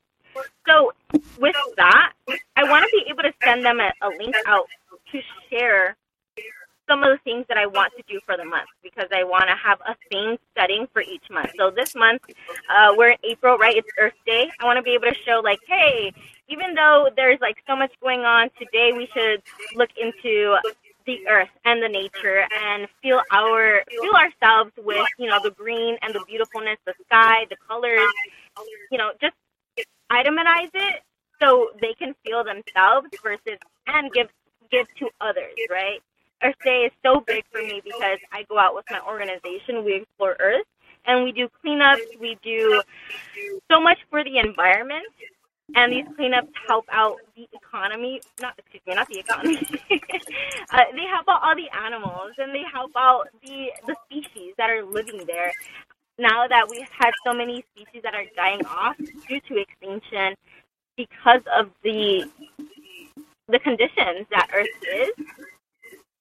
So 0.68 0.94
with 1.40 1.56
that, 1.78 2.14
I 2.56 2.64
want 2.64 2.86
to 2.86 2.90
be 2.92 3.06
able 3.10 3.24
to 3.24 3.34
send 3.44 3.66
them 3.66 3.80
a, 3.80 3.92
a 4.02 4.10
link 4.10 4.36
out 4.48 4.68
to 5.12 5.20
share 5.50 5.96
some 6.90 7.04
of 7.04 7.10
the 7.10 7.18
things 7.24 7.46
that 7.48 7.58
I 7.58 7.66
want 7.66 7.94
to 7.98 8.04
do 8.08 8.20
for 8.26 8.36
the 8.36 8.44
month 8.44 8.68
because 8.82 9.08
I 9.12 9.24
want 9.24 9.46
to 9.48 9.56
have 9.56 9.80
a 9.88 9.96
theme 10.12 10.38
setting 10.58 10.88
for 10.92 11.02
each 11.02 11.24
month. 11.32 11.52
So 11.58 11.72
this 11.72 11.96
month, 11.96 12.22
uh, 12.70 12.94
we're 12.98 13.12
in 13.12 13.18
April, 13.24 13.58
right? 13.58 13.76
It's 13.78 13.88
Earth 14.00 14.14
Day. 14.26 14.52
I 14.60 14.66
want 14.66 14.78
to 14.78 14.84
be 14.84 14.92
able 14.92 15.08
to 15.08 15.16
show 15.26 15.42
like, 15.44 15.60
hey, 15.68 16.14
even 16.50 16.76
though 16.76 17.10
there's 17.16 17.40
like 17.42 17.58
so 17.68 17.76
much 17.76 17.92
going 18.02 18.22
on 18.22 18.50
today, 18.60 18.92
we 18.94 19.08
should 19.14 19.42
look 19.76 19.90
into 20.00 20.58
the 21.06 21.28
earth 21.28 21.50
and 21.66 21.82
the 21.82 21.90
nature 21.90 22.46
and 22.62 22.88
feel 23.02 23.22
our 23.32 23.84
feel 23.90 24.14
ourselves 24.14 24.72
with 24.78 25.08
you 25.18 25.28
know 25.28 25.40
the 25.44 25.52
green 25.52 25.98
and 26.02 26.14
the 26.14 26.24
beautifulness, 26.28 26.78
the 26.86 26.94
sky, 27.06 27.46
the 27.50 27.58
colors. 27.68 28.10
You 28.92 28.98
know, 28.98 29.12
just 29.22 29.36
itemize 30.12 30.70
it 30.74 31.02
so 31.42 31.70
they 31.82 31.94
can 31.94 32.16
feel 32.24 32.44
themselves 32.44 33.08
versus 33.22 33.60
and 33.88 34.12
give 34.12 34.30
give 34.72 34.88
to 35.00 35.10
others, 35.22 35.54
right? 35.70 36.02
Earth 36.42 36.56
Day 36.64 36.86
is 36.86 36.92
so 37.04 37.22
big 37.26 37.44
for 37.52 37.62
me 37.62 37.82
because 37.84 38.20
I 38.32 38.44
go 38.50 38.58
out 38.58 38.76
with 38.76 38.86
my 38.92 39.00
organization. 39.08 39.86
We 39.86 39.96
explore 39.96 40.36
Earth 40.40 40.66
and 41.06 41.24
we 41.24 41.32
do 41.32 41.50
cleanups. 41.64 42.20
We 42.20 42.38
do 42.44 42.82
so 43.72 43.80
much 43.80 44.00
for 44.10 44.24
the 44.24 44.40
environment, 44.40 45.06
and 45.76 45.92
these 45.92 46.06
cleanups 46.20 46.50
help 46.68 46.86
out 46.92 47.18
economy. 47.74 48.22
Not 48.42 48.54
excuse 48.58 48.82
me, 48.88 48.96
not 48.96 49.08
the 49.08 49.20
economy. 49.20 49.58
uh, 50.72 50.84
they 50.94 51.06
help 51.10 51.28
out 51.30 51.42
all 51.44 51.56
the 51.56 51.70
animals, 51.76 52.34
and 52.38 52.54
they 52.54 52.64
help 52.72 52.92
out 52.96 53.28
the 53.44 53.72
the 53.88 53.96
species 54.06 54.54
that 54.58 54.70
are 54.70 54.84
living 54.84 55.24
there. 55.26 55.52
Now 56.20 56.48
that 56.48 56.68
we've 56.70 56.88
so 57.26 57.34
many 57.34 57.66
species 57.76 58.04
that 58.04 58.14
are 58.14 58.26
dying 58.36 58.66
off 58.66 58.98
due 59.28 59.40
to 59.40 59.58
extinction 59.58 60.36
because 60.96 61.42
of 61.58 61.70
the 61.84 62.30
the 63.48 63.60
conditions 63.60 64.28
that 64.32 64.48
Earth 64.54 64.68
is, 64.96 65.26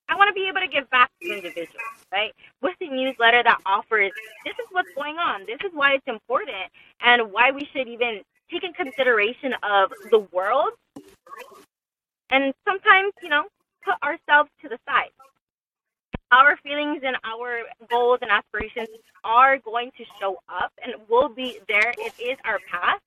I 0.09 0.17
want 0.17 0.29
to 0.29 0.35
be 0.35 0.49
able 0.49 0.61
to 0.61 0.69
give 0.69 0.89
back 0.91 1.11
to 1.23 1.29
individuals, 1.29 1.69
right? 2.11 2.33
With 2.63 2.75
the 2.81 2.89
newsletter 2.89 3.43
that 3.45 3.59
offers 3.65 4.13
this 4.45 4.55
is 4.55 4.67
what's 4.73 4.89
going 4.97 5.17
on, 5.19 5.47
this 5.47 5.59
is 5.65 5.71
why 5.73 5.95
it's 5.95 6.07
important, 6.07 6.69
and 7.01 7.33
why 7.33 7.51
we 7.51 7.69
should 7.73 7.89
even 7.89 8.23
take 8.51 8.65
in 8.65 8.73
consideration 8.73 9.55
of 9.63 9.93
the 10.11 10.21
world, 10.33 10.73
and 12.33 12.53
sometimes, 12.65 13.13
you 13.23 13.29
know, 13.29 13.45
put 13.85 13.95
ourselves 14.03 14.51
to 14.63 14.69
the 14.69 14.79
side. 14.89 15.11
Our 16.33 16.57
feelings 16.57 17.03
and 17.05 17.17
our 17.25 17.63
goals 17.91 18.21
and 18.23 18.31
aspirations 18.31 18.89
are 19.23 19.59
going 19.59 19.93
to 19.99 20.05
show 20.19 20.39
up 20.49 20.73
and 20.83 20.95
will 21.09 21.29
be 21.29 21.59
there. 21.69 21.93
It 21.99 22.15
is 22.19 22.39
our 22.45 22.59
path. 22.71 23.01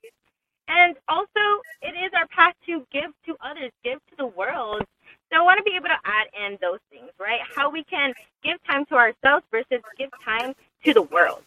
And 0.67 0.95
also, 1.07 1.61
it 1.81 1.95
is 1.97 2.11
our 2.15 2.27
path 2.27 2.53
to 2.67 2.85
give 2.91 3.11
to 3.25 3.35
others, 3.43 3.71
give 3.83 3.99
to 4.09 4.15
the 4.17 4.27
world, 4.27 4.83
so 5.31 5.39
I 5.39 5.43
want 5.43 5.57
to 5.57 5.63
be 5.63 5.75
able 5.75 5.87
to 5.87 5.99
add 6.05 6.27
in 6.33 6.57
those 6.61 6.79
things, 6.89 7.09
right? 7.19 7.39
How 7.55 7.69
we 7.69 7.83
can 7.83 8.13
give 8.43 8.57
time 8.65 8.85
to 8.85 8.95
ourselves 8.95 9.45
versus 9.51 9.81
give 9.97 10.09
time 10.23 10.53
to 10.85 10.93
the 10.93 11.01
world. 11.01 11.43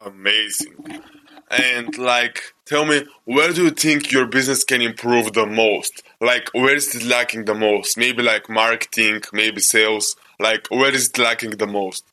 Amazing. 0.00 1.02
And 1.48 1.96
like, 1.96 2.42
tell 2.64 2.84
me, 2.84 3.04
where 3.24 3.52
do 3.52 3.64
you 3.64 3.70
think 3.70 4.10
your 4.10 4.26
business 4.26 4.64
can 4.64 4.82
improve 4.82 5.32
the 5.32 5.46
most? 5.46 6.02
Like, 6.20 6.48
where 6.52 6.74
is 6.74 6.94
it 6.94 7.04
lacking 7.04 7.44
the 7.44 7.54
most? 7.54 7.96
Maybe 7.96 8.22
like 8.22 8.48
marketing, 8.48 9.22
maybe 9.32 9.60
sales. 9.60 10.16
Like, 10.40 10.66
where 10.68 10.94
is 10.94 11.08
it 11.08 11.18
lacking 11.18 11.50
the 11.50 11.66
most? 11.66 12.04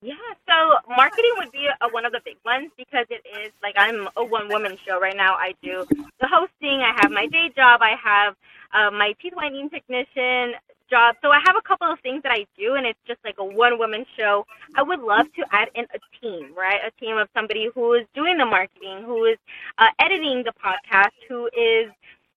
Yeah, 0.00 0.14
so 0.48 0.76
marketing 0.96 1.30
would 1.38 1.52
be 1.52 1.68
a, 1.80 1.88
one 1.88 2.04
of 2.04 2.12
the 2.12 2.20
big 2.24 2.36
ones 2.44 2.70
because 2.76 3.06
it 3.08 3.22
is 3.40 3.52
like 3.62 3.74
I'm 3.76 4.08
a 4.16 4.24
one 4.24 4.48
woman 4.48 4.76
show 4.86 5.00
right 5.00 5.16
now. 5.16 5.34
I 5.34 5.54
do 5.62 5.86
the 6.20 6.26
hosting, 6.26 6.82
I 6.82 6.92
have 7.00 7.12
my 7.12 7.26
day 7.26 7.52
job, 7.54 7.80
I 7.82 7.94
have 8.02 8.34
uh, 8.72 8.90
my 8.90 9.14
teeth 9.22 9.34
whitening 9.34 9.70
technician 9.70 10.54
job. 10.92 11.16
So 11.22 11.30
I 11.32 11.40
have 11.48 11.56
a 11.56 11.66
couple 11.66 11.90
of 11.90 11.98
things 12.00 12.22
that 12.22 12.32
I 12.32 12.44
do, 12.58 12.74
and 12.76 12.84
it's 12.86 13.00
just 13.08 13.20
like 13.24 13.36
a 13.38 13.44
one 13.44 13.78
woman 13.78 14.04
show. 14.18 14.44
I 14.76 14.82
would 14.82 15.00
love 15.00 15.26
to 15.40 15.42
add 15.52 15.68
in 15.74 15.86
a 15.96 16.00
team, 16.20 16.52
right? 16.56 16.80
A 16.86 16.92
team 17.00 17.16
of 17.16 17.28
somebody 17.34 17.68
who 17.74 17.94
is 17.94 18.04
doing 18.14 18.36
the 18.36 18.44
marketing, 18.44 19.04
who 19.06 19.24
is 19.24 19.38
uh, 19.78 19.88
editing 19.98 20.44
the 20.44 20.52
podcast, 20.60 21.16
who 21.28 21.48
is 21.56 21.88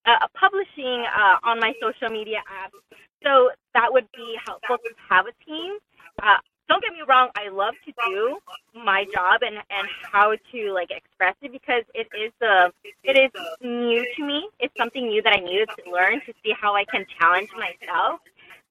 uh, 0.05 0.27
publishing 0.39 1.03
uh, 1.11 1.37
on 1.43 1.59
my 1.59 1.73
social 1.83 2.09
media 2.09 2.39
apps. 2.47 2.79
So 3.23 3.51
that 3.73 3.91
would 3.91 4.07
be 4.15 4.37
helpful 4.47 4.77
to 4.77 4.91
have 5.09 5.25
a 5.27 5.35
team. 5.45 5.77
Uh, 6.23 6.37
don't 6.69 6.81
get 6.81 6.93
me 6.93 7.03
wrong, 7.07 7.29
I 7.35 7.49
love 7.49 7.75
to 7.85 7.93
do 8.09 8.37
my 8.73 9.05
job 9.13 9.41
and 9.41 9.55
and 9.69 9.87
how 10.11 10.33
to 10.51 10.73
like 10.73 10.89
express 10.91 11.35
it 11.41 11.51
because 11.51 11.83
it 11.93 12.07
is 12.17 12.31
the 12.39 12.71
it 13.03 13.17
is 13.17 13.31
new 13.61 14.05
to 14.17 14.25
me. 14.25 14.49
It's 14.59 14.73
something 14.77 15.07
new 15.07 15.21
that 15.23 15.33
I 15.33 15.41
needed 15.41 15.69
to 15.77 15.91
learn 15.91 16.21
to 16.25 16.33
see 16.43 16.53
how 16.59 16.75
I 16.75 16.85
can 16.85 17.05
challenge 17.19 17.49
myself. 17.55 18.19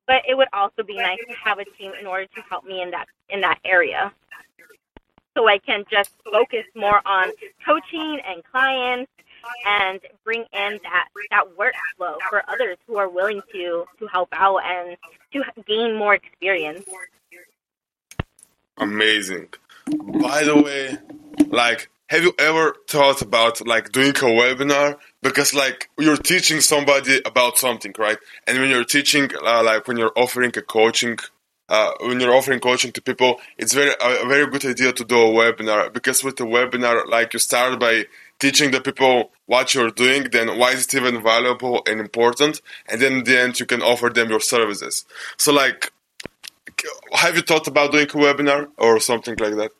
But 0.07 0.23
it 0.29 0.37
would 0.37 0.49
also 0.53 0.83
be 0.83 0.97
nice 0.97 1.19
to 1.29 1.35
have 1.35 1.59
a 1.59 1.65
team 1.65 1.93
in 1.99 2.07
order 2.07 2.27
to 2.27 2.43
help 2.43 2.65
me 2.65 2.83
in 2.83 2.91
that 2.91 3.07
in 3.29 3.41
that 3.41 3.59
area. 3.65 4.13
So 5.37 5.49
I 5.49 5.59
can 5.59 5.85
just 5.91 6.11
focus 6.31 6.65
more 6.75 7.01
on 7.07 7.33
coaching 7.67 8.21
and 8.27 8.45
clients 8.45 9.11
and 9.67 10.01
bring 10.25 10.45
in 10.53 10.81
that 10.83 11.09
that 11.31 11.45
workflow 11.59 12.17
for 12.29 12.43
others 12.49 12.77
who 12.87 12.97
are 12.97 13.09
willing 13.09 13.41
to 13.53 13.85
to 13.99 14.07
help 14.07 14.29
out 14.33 14.59
and 14.65 14.97
to 15.33 15.43
gain 15.67 15.97
more 15.97 16.15
experience. 16.15 16.89
Amazing. 18.79 19.49
By 19.87 20.45
the 20.45 20.61
way, 20.61 20.99
like, 21.47 21.91
have 22.15 22.23
you 22.23 22.33
ever 22.39 22.77
thought 22.89 23.23
about 23.23 23.67
like 23.67 23.91
doing 23.91 24.11
a 24.11 24.31
webinar? 24.41 24.97
Because 25.21 25.53
like 25.53 25.91
you're 25.99 26.17
teaching 26.17 26.61
somebody 26.61 27.21
about 27.27 27.59
something, 27.59 27.93
right? 27.99 28.19
And 28.47 28.61
when 28.61 28.71
you're 28.71 28.85
teaching, 28.85 29.31
uh, 29.45 29.65
like 29.65 29.89
when 29.89 29.97
you're 29.97 30.13
offering 30.15 30.53
a 30.57 30.63
coaching, 30.63 31.19
uh, 31.69 31.91
when 32.03 32.21
you're 32.21 32.33
offering 32.33 32.61
coaching 32.61 32.93
to 32.93 33.03
people, 33.03 33.41
it's 33.59 33.75
very 33.75 33.93
a 34.01 34.27
very 34.29 34.47
good 34.47 34.65
idea 34.65 34.93
to 34.93 35.05
do 35.05 35.17
a 35.17 35.31
webinar 35.41 35.93
because 35.93 36.23
with 36.23 36.37
the 36.37 36.45
webinar, 36.45 37.05
like 37.09 37.33
you 37.33 37.41
start 37.41 37.81
by 37.81 38.07
teaching 38.39 38.71
the 38.71 38.81
people 38.81 39.33
what 39.47 39.75
you're 39.75 39.91
doing, 39.91 40.23
then 40.31 40.57
why 40.57 40.71
is 40.71 40.85
it 40.85 40.95
even 40.95 41.21
valuable 41.21 41.83
and 41.85 41.99
important, 41.99 42.61
and 42.89 43.01
then 43.01 43.13
in 43.15 43.25
the 43.25 43.41
end 43.41 43.59
you 43.59 43.67
can 43.67 43.83
offer 43.83 44.09
them 44.09 44.31
your 44.31 44.41
services. 44.55 45.05
So 45.37 45.53
like 45.53 45.91
have 47.13 47.35
you 47.35 47.43
thought 47.43 47.67
about 47.67 47.91
doing 47.91 48.05
a 48.05 48.09
webinar 48.09 48.69
or 48.79 49.01
something 49.01 49.37
like 49.41 49.57
that? 49.57 49.73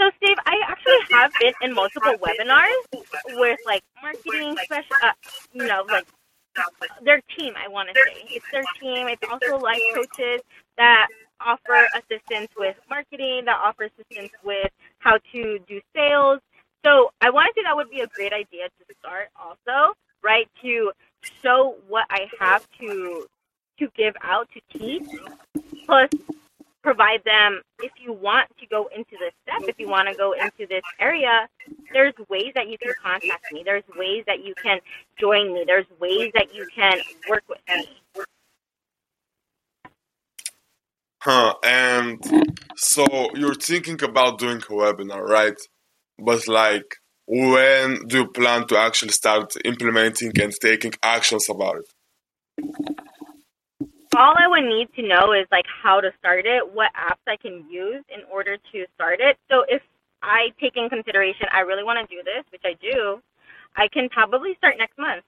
So, 0.00 0.10
Steve, 0.16 0.36
I 0.44 0.60
actually 0.68 0.98
have 1.10 1.32
been 1.40 1.54
in 1.62 1.74
multiple 1.74 2.14
webinars 2.20 3.02
with 3.34 3.58
like 3.66 3.82
marketing 4.02 4.56
special, 4.64 4.96
uh, 5.02 5.12
you 5.52 5.66
know, 5.66 5.84
like 5.88 6.06
their 7.02 7.20
team. 7.36 7.54
I 7.56 7.68
want 7.68 7.88
to 7.88 7.94
say 7.94 8.24
it's 8.30 8.44
their 8.52 8.64
team. 8.80 9.08
It's 9.08 9.22
also 9.30 9.58
life 9.58 9.80
coaches 9.94 10.42
that 10.76 11.08
offer 11.40 11.86
assistance 11.94 12.48
with 12.58 12.76
marketing, 12.90 13.44
that 13.46 13.58
offer 13.62 13.84
assistance 13.84 14.32
with 14.44 14.70
how 14.98 15.18
to 15.32 15.58
do 15.66 15.80
sales. 15.94 16.40
So, 16.84 17.10
I 17.20 17.30
want 17.30 17.48
to. 17.54 17.60
Say 17.60 17.64
that 17.64 17.76
would 17.76 17.90
be 17.90 18.00
a 18.00 18.06
great 18.08 18.32
idea 18.32 18.68
to 18.68 18.94
start. 19.00 19.28
Also, 19.40 19.94
right 20.22 20.48
to 20.62 20.92
show 21.42 21.76
what 21.88 22.06
I 22.10 22.28
have 22.38 22.66
to 22.80 23.26
to 23.78 23.88
give 23.96 24.14
out 24.22 24.48
to 24.52 24.78
teach, 24.78 25.06
plus 25.86 26.08
provide 26.86 27.24
them 27.24 27.62
if 27.82 27.90
you 27.98 28.12
want 28.12 28.48
to 28.60 28.66
go 28.68 28.88
into 28.94 29.16
this 29.18 29.32
step, 29.42 29.68
if 29.68 29.76
you 29.80 29.88
want 29.88 30.08
to 30.08 30.14
go 30.14 30.34
into 30.34 30.68
this 30.68 30.84
area, 31.00 31.48
there's 31.92 32.14
ways 32.28 32.52
that 32.54 32.68
you 32.68 32.78
can 32.78 32.94
contact 33.02 33.44
me. 33.50 33.64
There's 33.64 33.82
ways 33.96 34.22
that 34.28 34.44
you 34.44 34.54
can 34.54 34.78
join 35.18 35.52
me. 35.52 35.64
There's 35.66 35.86
ways 36.00 36.30
that 36.34 36.54
you 36.54 36.64
can 36.72 37.00
work 37.28 37.42
with 37.48 37.58
me. 37.68 37.88
Huh, 41.18 41.54
and 41.64 42.22
so 42.76 43.04
you're 43.34 43.56
thinking 43.56 44.00
about 44.04 44.38
doing 44.38 44.58
a 44.58 44.72
webinar, 44.82 45.22
right? 45.22 45.58
But 46.20 46.46
like, 46.46 46.88
when 47.26 48.06
do 48.06 48.18
you 48.18 48.28
plan 48.28 48.68
to 48.68 48.78
actually 48.78 49.10
start 49.10 49.54
implementing 49.64 50.30
and 50.40 50.52
taking 50.62 50.92
actions 51.02 51.48
about 51.50 51.78
it? 51.78 53.05
All 54.16 54.34
I 54.36 54.46
would 54.46 54.64
need 54.64 54.88
to 54.96 55.02
know 55.06 55.32
is 55.32 55.46
like 55.50 55.66
how 55.82 56.00
to 56.00 56.10
start 56.18 56.46
it, 56.46 56.74
what 56.74 56.90
apps 56.94 57.22
I 57.26 57.36
can 57.36 57.64
use 57.70 58.04
in 58.08 58.22
order 58.30 58.56
to 58.56 58.86
start 58.94 59.20
it. 59.20 59.36
So 59.50 59.64
if 59.68 59.82
I 60.22 60.48
take 60.60 60.76
in 60.76 60.88
consideration 60.88 61.46
I 61.52 61.60
really 61.60 61.84
want 61.84 61.98
to 62.08 62.14
do 62.14 62.22
this, 62.22 62.44
which 62.50 62.62
I 62.64 62.74
do, 62.80 63.20
I 63.76 63.88
can 63.88 64.08
probably 64.08 64.54
start 64.56 64.76
next 64.78 64.98
month. 64.98 65.24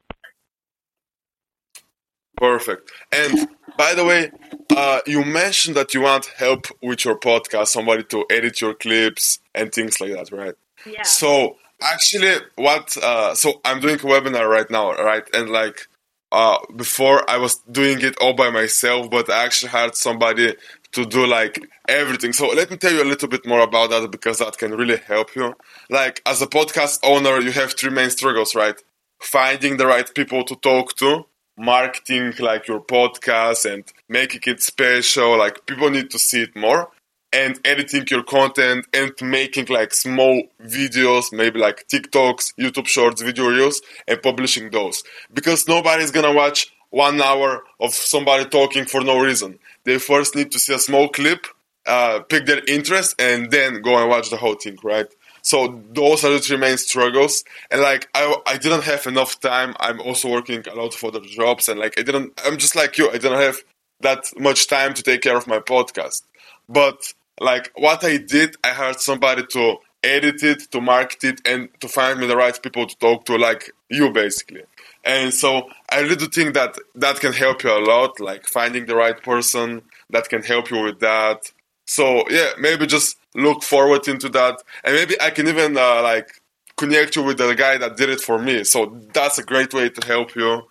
Perfect. 2.37 2.92
And 3.12 3.48
by 3.77 3.94
the 3.94 4.05
way, 4.05 4.31
uh, 4.77 5.01
you 5.07 5.24
mentioned 5.24 5.77
that 5.77 5.92
you 5.92 6.03
want 6.03 6.27
help 6.37 6.66
with 6.83 7.05
your 7.05 7.18
podcast, 7.18 7.68
somebody 7.68 8.05
to 8.05 8.24
edit 8.31 8.61
your 8.61 8.74
clips 8.74 9.40
and 9.55 9.72
things 9.72 10.01
like 10.01 10.12
that, 10.12 10.31
right? 10.31 10.55
Yeah. 10.87 11.03
So 11.03 11.57
actually, 11.83 12.37
what? 12.57 12.96
Uh, 12.96 13.35
so 13.35 13.61
I'm 13.64 13.81
doing 13.81 13.96
a 13.96 13.98
webinar 13.98 14.48
right 14.48 14.70
now, 14.70 14.94
right? 14.94 15.24
And 15.33 15.51
like, 15.51 15.88
uh, 16.30 16.58
before 16.76 17.28
I 17.28 17.38
was 17.38 17.56
doing 17.70 18.00
it 18.02 18.16
all 18.20 18.34
by 18.34 18.50
myself, 18.50 19.10
but 19.10 19.30
I 19.30 19.44
actually 19.44 19.70
had 19.70 19.94
somebody 19.94 20.54
to 20.92 21.06
do 21.06 21.26
like 21.26 21.58
everything. 21.88 22.32
So 22.32 22.48
let 22.48 22.70
me 22.70 22.76
tell 22.76 22.92
you 22.92 23.02
a 23.02 23.04
little 23.04 23.28
bit 23.28 23.46
more 23.46 23.60
about 23.60 23.90
that 23.90 24.10
because 24.10 24.38
that 24.38 24.56
can 24.58 24.72
really 24.72 24.96
help 24.96 25.34
you. 25.34 25.54
Like 25.90 26.22
as 26.26 26.42
a 26.42 26.46
podcast 26.46 27.00
owner, 27.02 27.40
you 27.40 27.52
have 27.52 27.74
three 27.74 27.90
main 27.90 28.10
struggles, 28.10 28.54
right? 28.54 28.80
Finding 29.20 29.76
the 29.76 29.86
right 29.86 30.08
people 30.14 30.44
to 30.44 30.56
talk 30.56 30.96
to, 30.96 31.26
marketing 31.56 32.32
like 32.38 32.68
your 32.68 32.80
podcast 32.80 33.70
and 33.70 33.84
making 34.08 34.42
it 34.46 34.62
special. 34.62 35.36
Like 35.38 35.66
people 35.66 35.90
need 35.90 36.10
to 36.10 36.18
see 36.18 36.42
it 36.42 36.56
more 36.56 36.90
and 37.32 37.58
editing 37.64 38.06
your 38.10 38.22
content 38.22 38.86
and 38.92 39.12
making 39.20 39.66
like 39.66 39.92
small 39.92 40.42
videos, 40.62 41.32
maybe 41.32 41.58
like 41.58 41.86
TikToks, 41.88 42.54
YouTube 42.58 42.86
shorts, 42.86 43.22
video 43.22 43.48
reels, 43.48 43.80
and 44.06 44.22
publishing 44.22 44.70
those. 44.70 45.02
Because 45.32 45.68
nobody's 45.68 46.10
gonna 46.10 46.32
watch 46.32 46.72
one 46.90 47.20
hour 47.20 47.64
of 47.80 47.92
somebody 47.92 48.44
talking 48.46 48.84
for 48.84 49.02
no 49.02 49.20
reason. 49.20 49.58
They 49.84 49.98
first 49.98 50.34
need 50.34 50.52
to 50.52 50.58
see 50.58 50.74
a 50.74 50.78
small 50.78 51.08
clip, 51.08 51.46
uh, 51.86 52.20
pick 52.20 52.46
their 52.46 52.62
interest, 52.66 53.20
and 53.20 53.50
then 53.50 53.82
go 53.82 53.98
and 53.98 54.08
watch 54.08 54.30
the 54.30 54.36
whole 54.36 54.54
thing, 54.54 54.78
right? 54.82 55.06
So 55.42 55.80
those 55.92 56.24
are 56.24 56.30
the 56.30 56.40
three 56.40 56.56
main 56.56 56.76
struggles. 56.76 57.44
And 57.70 57.80
like 57.80 58.08
I, 58.14 58.36
I 58.46 58.58
didn't 58.58 58.84
have 58.84 59.06
enough 59.06 59.40
time. 59.40 59.74
I'm 59.80 60.00
also 60.00 60.28
working 60.28 60.64
a 60.70 60.74
lot 60.74 60.94
of 60.94 61.04
other 61.04 61.20
jobs, 61.20 61.68
and 61.68 61.78
like 61.78 61.98
I 61.98 62.02
didn't. 62.02 62.38
I'm 62.44 62.58
just 62.58 62.76
like 62.76 62.98
you. 62.98 63.08
I 63.08 63.18
didn't 63.18 63.40
have 63.40 63.58
that 64.00 64.24
much 64.38 64.66
time 64.68 64.94
to 64.94 65.02
take 65.02 65.22
care 65.22 65.36
of 65.36 65.46
my 65.46 65.58
podcast. 65.58 66.22
But 66.68 67.12
like 67.40 67.70
what 67.74 68.04
I 68.04 68.18
did, 68.18 68.57
I 68.64 68.68
hired 68.68 69.00
somebody 69.00 69.46
to 69.46 69.76
edit 70.02 70.42
it, 70.42 70.70
to 70.70 70.81
market 70.81 71.24
it, 71.24 71.40
and 71.44 71.68
to 71.81 71.88
find 71.88 72.20
me 72.20 72.26
the 72.26 72.37
right 72.37 72.61
people 72.62 72.87
to 72.87 72.96
talk 72.98 73.24
to, 73.26 73.37
like 73.37 73.70
you 73.88 74.11
basically. 74.11 74.62
And 75.04 75.33
so 75.33 75.68
I 75.90 76.00
really 76.00 76.26
think 76.26 76.54
that 76.54 76.76
that 76.96 77.20
can 77.20 77.33
help 77.33 77.62
you 77.62 77.70
a 77.70 77.81
lot, 77.81 78.20
like 78.20 78.46
finding 78.46 78.87
the 78.87 78.96
right 78.96 79.20
person 79.22 79.83
that 80.11 80.28
can 80.28 80.42
help 80.42 80.70
you 80.70 80.83
with 80.83 81.00
that. 81.00 81.52
So 81.87 82.24
yeah, 82.28 82.50
maybe 82.59 82.87
just 82.87 83.16
look 83.35 83.62
forward 83.62 84.07
into 84.09 84.28
that, 84.31 84.62
and 84.85 84.94
maybe 84.94 85.20
I 85.20 85.31
can 85.31 85.48
even 85.48 85.76
uh, 85.76 86.02
like 86.02 86.28
connect 86.76 87.16
you 87.16 87.22
with 87.22 87.38
the 87.38 87.54
guy 87.54 87.78
that 87.78 87.96
did 87.96 88.09
it 88.09 88.20
for 88.20 88.38
me. 88.38 88.64
So 88.64 89.00
that's 89.12 89.38
a 89.38 89.42
great 89.42 89.72
way 89.74 89.88
to 89.88 90.07
help 90.07 90.35
you. 90.37 90.62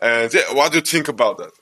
And 0.00 0.32
yeah, 0.32 0.52
what 0.52 0.72
do 0.72 0.78
you 0.78 0.82
think 0.82 1.08
about 1.08 1.38
that? 1.38 1.52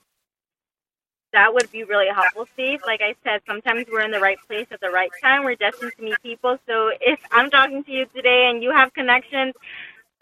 That 1.32 1.54
would 1.54 1.70
be 1.70 1.84
really 1.84 2.08
helpful, 2.12 2.46
Steve. 2.54 2.80
Like 2.84 3.00
I 3.02 3.14
said, 3.22 3.40
sometimes 3.46 3.86
we're 3.90 4.00
in 4.02 4.10
the 4.10 4.20
right 4.20 4.38
place 4.48 4.66
at 4.70 4.80
the 4.80 4.90
right 4.90 5.10
time. 5.22 5.44
We're 5.44 5.54
destined 5.54 5.92
to 5.96 6.02
meet 6.02 6.20
people. 6.22 6.58
So 6.66 6.90
if 7.00 7.20
I'm 7.30 7.50
talking 7.50 7.84
to 7.84 7.92
you 7.92 8.06
today 8.14 8.48
and 8.50 8.62
you 8.62 8.72
have 8.72 8.92
connections, 8.94 9.54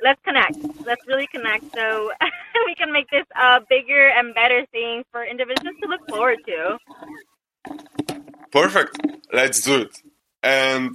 let's 0.02 0.20
connect. 0.22 0.56
Let's 0.84 1.06
really 1.06 1.26
connect 1.28 1.64
so 1.74 2.12
we 2.66 2.74
can 2.74 2.92
make 2.92 3.08
this 3.10 3.24
a 3.36 3.60
bigger 3.68 4.08
and 4.08 4.34
better 4.34 4.66
thing 4.66 5.04
for 5.10 5.24
individuals 5.24 5.76
to 5.82 5.88
look 5.88 6.06
forward 6.08 6.38
to. 6.46 6.78
Perfect. 8.50 8.98
Let's 9.32 9.62
do 9.62 9.82
it. 9.82 10.02
And 10.42 10.94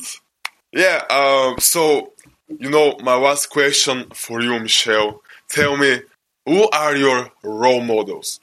yeah, 0.72 1.04
uh, 1.10 1.58
so 1.60 2.14
you 2.60 2.70
know, 2.70 2.96
my 3.02 3.16
last 3.16 3.50
question 3.50 4.06
for 4.14 4.42
you, 4.42 4.60
Michel. 4.60 5.22
Tell 5.50 5.78
me, 5.78 6.02
who 6.46 6.70
are 6.70 6.96
your 6.96 7.32
role 7.44 7.82
models? 7.82 8.40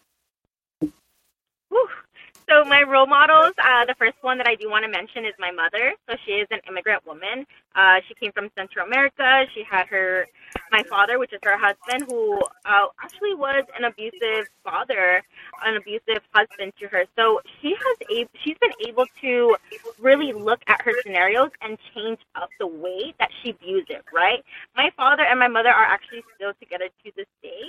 So 2.51 2.65
my 2.65 2.83
role 2.83 3.07
models, 3.07 3.55
uh, 3.63 3.85
the 3.85 3.95
first 3.97 4.17
one 4.23 4.37
that 4.39 4.49
I 4.49 4.57
do 4.57 4.69
want 4.69 4.85
to 4.85 4.91
mention 4.91 5.25
is 5.25 5.35
my 5.39 5.53
mother. 5.53 5.95
So 6.09 6.17
she 6.27 6.33
is 6.33 6.49
an 6.51 6.59
immigrant 6.69 7.07
woman. 7.07 7.47
Uh, 7.77 8.01
she 8.09 8.15
came 8.15 8.33
from 8.33 8.51
Central 8.59 8.85
America. 8.85 9.45
She 9.55 9.63
had 9.63 9.87
her, 9.87 10.27
my 10.73 10.83
father, 10.91 11.21
which 11.21 11.33
is 11.33 11.39
her 11.45 11.57
husband, 11.57 12.11
who 12.11 12.43
uh, 12.65 12.87
actually 13.01 13.35
was 13.35 13.63
an 13.79 13.85
abusive 13.85 14.51
father, 14.65 15.23
an 15.65 15.77
abusive 15.77 16.27
husband 16.35 16.73
to 16.81 16.89
her. 16.89 17.05
So 17.15 17.41
she 17.63 17.69
has 17.71 17.97
a, 18.11 18.27
she's 18.43 18.59
been 18.59 18.75
able 18.89 19.07
to 19.21 19.55
really 20.01 20.33
look 20.33 20.59
at 20.67 20.83
her 20.83 20.93
scenarios 21.05 21.51
and 21.63 21.79
change 21.95 22.19
up 22.35 22.51
the 22.59 22.67
way 22.67 23.15
that 23.21 23.31
she 23.45 23.53
views 23.53 23.87
it. 23.89 24.03
Right. 24.13 24.43
My 24.77 24.91
father 24.97 25.23
and 25.23 25.39
my 25.39 25.47
mother 25.47 25.71
are 25.71 25.87
actually 25.87 26.25
still 26.35 26.55
together 26.59 26.89
to 27.05 27.13
this 27.17 27.31
day, 27.45 27.63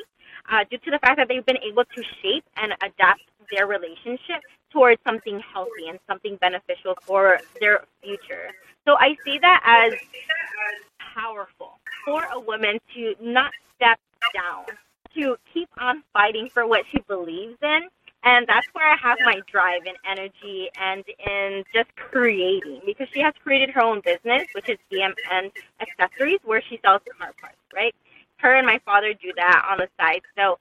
uh, 0.52 0.65
due 0.72 0.80
to 0.80 0.89
the 0.89 0.98
fact 0.98 1.17
that 1.17 1.28
they've 1.28 1.46
been 1.46 1.62
able 1.62 1.86
to 1.86 2.02
shape 2.24 2.46
and 2.58 2.74
adapt 2.82 3.22
their 3.52 3.67
relationship 3.67 4.41
towards 4.71 5.01
something 5.03 5.39
healthy 5.53 5.88
and 5.89 5.99
something 6.07 6.38
beneficial 6.38 6.95
for 7.01 7.39
their 7.60 7.84
future. 8.03 8.51
So 8.86 8.95
I 8.97 9.15
see 9.23 9.38
that 9.39 9.62
as 9.65 9.93
powerful 11.15 11.79
for 12.05 12.23
a 12.34 12.39
woman 12.39 12.79
to 12.95 13.15
not 13.21 13.51
step 13.75 13.99
down, 14.34 14.65
to 15.15 15.38
keep 15.53 15.69
on 15.79 16.03
fighting 16.13 16.49
for 16.53 16.67
what 16.67 16.86
she 16.91 16.99
believes 17.07 17.57
in. 17.62 17.81
And 18.23 18.45
that's 18.47 18.67
where 18.73 18.88
I 18.88 18.95
have 18.97 19.17
my 19.25 19.41
drive 19.51 19.81
and 19.88 19.97
energy 20.05 20.69
and 20.79 21.03
in 21.27 21.63
just 21.73 21.89
creating 21.95 22.81
because 22.86 23.07
she 23.12 23.19
has 23.19 23.34
created 23.43 23.71
her 23.71 23.81
own 23.81 24.01
business, 24.01 24.47
which 24.53 24.69
is 24.69 24.77
DMN 24.91 25.51
Accessories, 25.81 26.39
where 26.43 26.62
she 26.69 26.79
sells 26.86 27.01
car 27.17 27.34
parts, 27.41 27.57
right? 27.73 27.95
Her 28.38 28.55
and 28.55 28.67
my 28.67 28.79
father 28.86 29.13
do 29.13 29.31
that 29.36 29.65
on 29.69 29.79
the 29.79 29.88
side. 29.99 30.21
So 30.38 30.60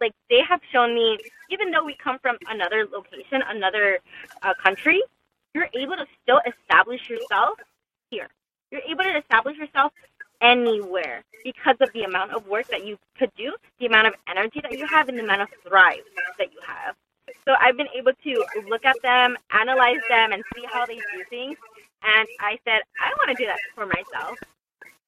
like 0.00 0.12
they 0.30 0.40
have 0.48 0.60
shown 0.72 0.94
me, 0.94 1.18
even 1.50 1.70
though 1.70 1.84
we 1.84 1.96
come 2.02 2.18
from 2.20 2.36
another 2.48 2.86
location, 2.90 3.42
another 3.48 3.98
uh, 4.42 4.54
country, 4.62 5.02
you're 5.54 5.68
able 5.74 5.96
to 5.96 6.06
still 6.22 6.40
establish 6.46 7.08
yourself 7.08 7.58
here. 8.10 8.28
You're 8.70 8.82
able 8.88 9.04
to 9.04 9.18
establish 9.18 9.56
yourself 9.56 9.92
anywhere 10.40 11.22
because 11.44 11.76
of 11.80 11.92
the 11.92 12.02
amount 12.02 12.32
of 12.32 12.46
work 12.46 12.66
that 12.68 12.86
you 12.86 12.98
could 13.18 13.30
do, 13.36 13.54
the 13.78 13.86
amount 13.86 14.08
of 14.08 14.14
energy 14.28 14.60
that 14.62 14.72
you 14.72 14.86
have, 14.86 15.08
and 15.08 15.18
the 15.18 15.22
amount 15.22 15.42
of 15.42 15.48
thrive 15.66 16.02
that 16.38 16.52
you 16.52 16.58
have. 16.66 16.96
So 17.46 17.54
I've 17.60 17.76
been 17.76 17.88
able 17.94 18.12
to 18.12 18.44
look 18.68 18.84
at 18.84 18.96
them, 19.02 19.36
analyze 19.52 20.00
them, 20.08 20.32
and 20.32 20.42
see 20.54 20.64
how 20.72 20.86
they 20.86 20.96
do 20.96 21.24
things. 21.30 21.56
And 22.02 22.28
I 22.40 22.58
said, 22.64 22.82
I 23.00 23.12
want 23.18 23.36
to 23.36 23.42
do 23.42 23.46
that 23.46 23.58
for 23.74 23.86
myself 23.86 24.38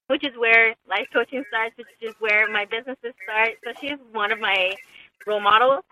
which 0.07 0.23
is 0.25 0.35
where 0.37 0.75
life 0.89 1.07
coaching 1.13 1.43
starts, 1.49 1.77
which 1.77 1.87
is 2.01 2.15
where 2.19 2.49
my 2.49 2.65
businesses 2.65 3.13
start. 3.23 3.51
So 3.63 3.71
she's 3.79 3.99
one 4.11 4.31
of 4.31 4.39
my 4.39 4.75
role 5.25 5.39
models. 5.39 5.83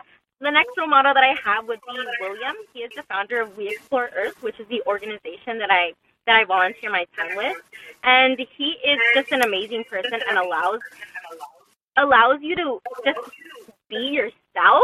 The 0.41 0.51
next 0.51 0.77
role 0.77 0.87
model 0.87 1.13
that 1.13 1.23
I 1.23 1.35
have 1.43 1.67
would 1.67 1.79
be 1.87 1.99
William. 2.19 2.55
He 2.73 2.79
is 2.79 2.91
the 2.95 3.03
founder 3.03 3.41
of 3.41 3.55
We 3.57 3.69
Explore 3.69 4.09
Earth, 4.15 4.41
which 4.41 4.59
is 4.59 4.67
the 4.67 4.81
organization 4.87 5.59
that 5.59 5.71
I 5.71 5.93
that 6.25 6.35
I 6.35 6.43
volunteer 6.43 6.89
my 6.89 7.05
time 7.15 7.35
with. 7.35 7.57
And 8.03 8.37
he 8.57 8.75
is 8.83 8.99
just 9.13 9.31
an 9.31 9.41
amazing 9.41 9.83
person 9.89 10.19
and 10.27 10.37
allows 10.37 10.79
allows 11.97 12.39
you 12.41 12.55
to 12.55 12.81
just 13.05 13.19
be 13.89 13.97
yourself 13.97 14.83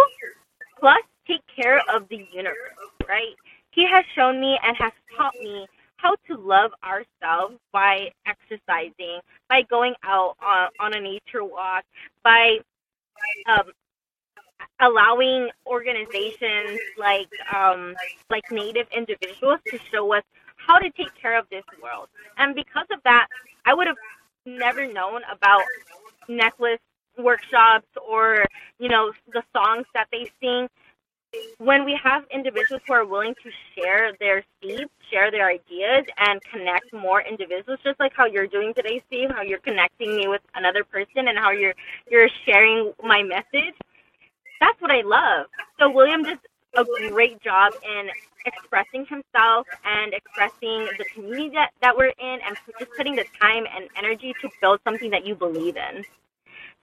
plus 0.80 1.02
take 1.28 1.42
care 1.56 1.82
of 1.94 2.08
the 2.10 2.28
universe, 2.32 2.78
right? 3.08 3.36
He 3.72 3.88
has 3.88 4.04
shown 4.16 4.40
me 4.40 4.58
and 4.64 4.76
has 4.78 4.92
taught 5.16 5.34
me 5.42 5.68
how 6.02 6.16
to 6.28 6.36
love 6.38 6.72
ourselves 6.84 7.58
by 7.72 8.12
exercising, 8.26 9.20
by 9.50 9.62
going 9.70 9.94
out 10.04 10.36
on, 10.46 10.70
on 10.80 10.94
a 10.94 11.00
nature 11.00 11.44
walk, 11.44 11.84
by 12.24 12.58
um, 13.48 13.72
allowing 14.80 15.50
organizations 15.68 16.80
like 16.98 17.30
um, 17.54 17.96
like 18.30 18.44
Native 18.52 18.88
individuals 18.96 19.60
to 19.68 19.80
show 19.92 20.14
us 20.14 20.24
how 20.56 20.78
to 20.78 20.90
take 20.92 21.14
care 21.20 21.38
of 21.38 21.46
this 21.50 21.64
world. 21.82 22.08
And 22.38 22.56
because 22.56 22.88
of 22.92 23.00
that, 23.04 23.28
I 23.66 23.74
would 23.74 23.88
have 23.88 23.98
never 24.46 24.92
known 24.92 25.22
about 25.32 25.64
necklace 26.28 26.80
workshops 27.18 27.88
or 28.10 28.46
you 28.80 28.90
know 28.90 29.12
the 29.34 29.44
songs 29.56 29.86
that 29.94 30.08
they 30.12 30.30
sing 30.42 30.68
when 31.60 31.86
we 31.86 31.98
have 32.04 32.24
individuals 32.34 32.82
who 32.88 32.94
are 32.94 33.06
willing 33.06 33.34
to 33.44 33.50
share 33.76 34.12
their 34.20 34.44
seeds, 34.62 34.90
share 35.12 35.32
their 35.32 35.48
ideas, 35.50 36.06
and 36.18 36.42
connect 36.44 36.92
more 36.94 37.22
individuals, 37.22 37.80
just 37.84 38.00
like 38.00 38.12
how 38.16 38.26
you're 38.26 38.48
doing 38.48 38.74
today, 38.74 39.02
Steve, 39.08 39.30
how 39.30 39.42
you're 39.42 39.60
connecting 39.60 40.16
me 40.16 40.28
with 40.28 40.42
another 40.56 40.84
person, 40.84 41.28
and 41.28 41.38
how 41.38 41.52
you're 41.52 41.74
you're 42.10 42.30
sharing 42.46 42.94
my 43.04 43.24
message. 43.24 43.76
That's 44.60 44.80
what 44.82 44.92
I 44.92 45.02
love. 45.02 45.48
So 45.80 45.90
William 45.90 46.24
does 46.24 46.38
a 46.76 46.86
great 47.10 47.42
job 47.42 47.74
in 47.84 48.10
expressing 48.46 49.06
himself 49.06 49.68
and 49.86 50.14
expressing 50.14 50.88
the 50.98 51.06
community 51.14 51.50
that, 51.50 51.72
that 51.82 51.96
we're 51.96 52.14
in, 52.20 52.40
and 52.46 52.58
just 52.80 52.92
putting 52.98 53.16
the 53.16 53.26
time 53.40 53.66
and 53.76 53.88
energy 53.98 54.34
to 54.42 54.50
build 54.60 54.80
something 54.84 55.10
that 55.12 55.26
you 55.26 55.36
believe 55.36 55.78
in. 55.78 56.04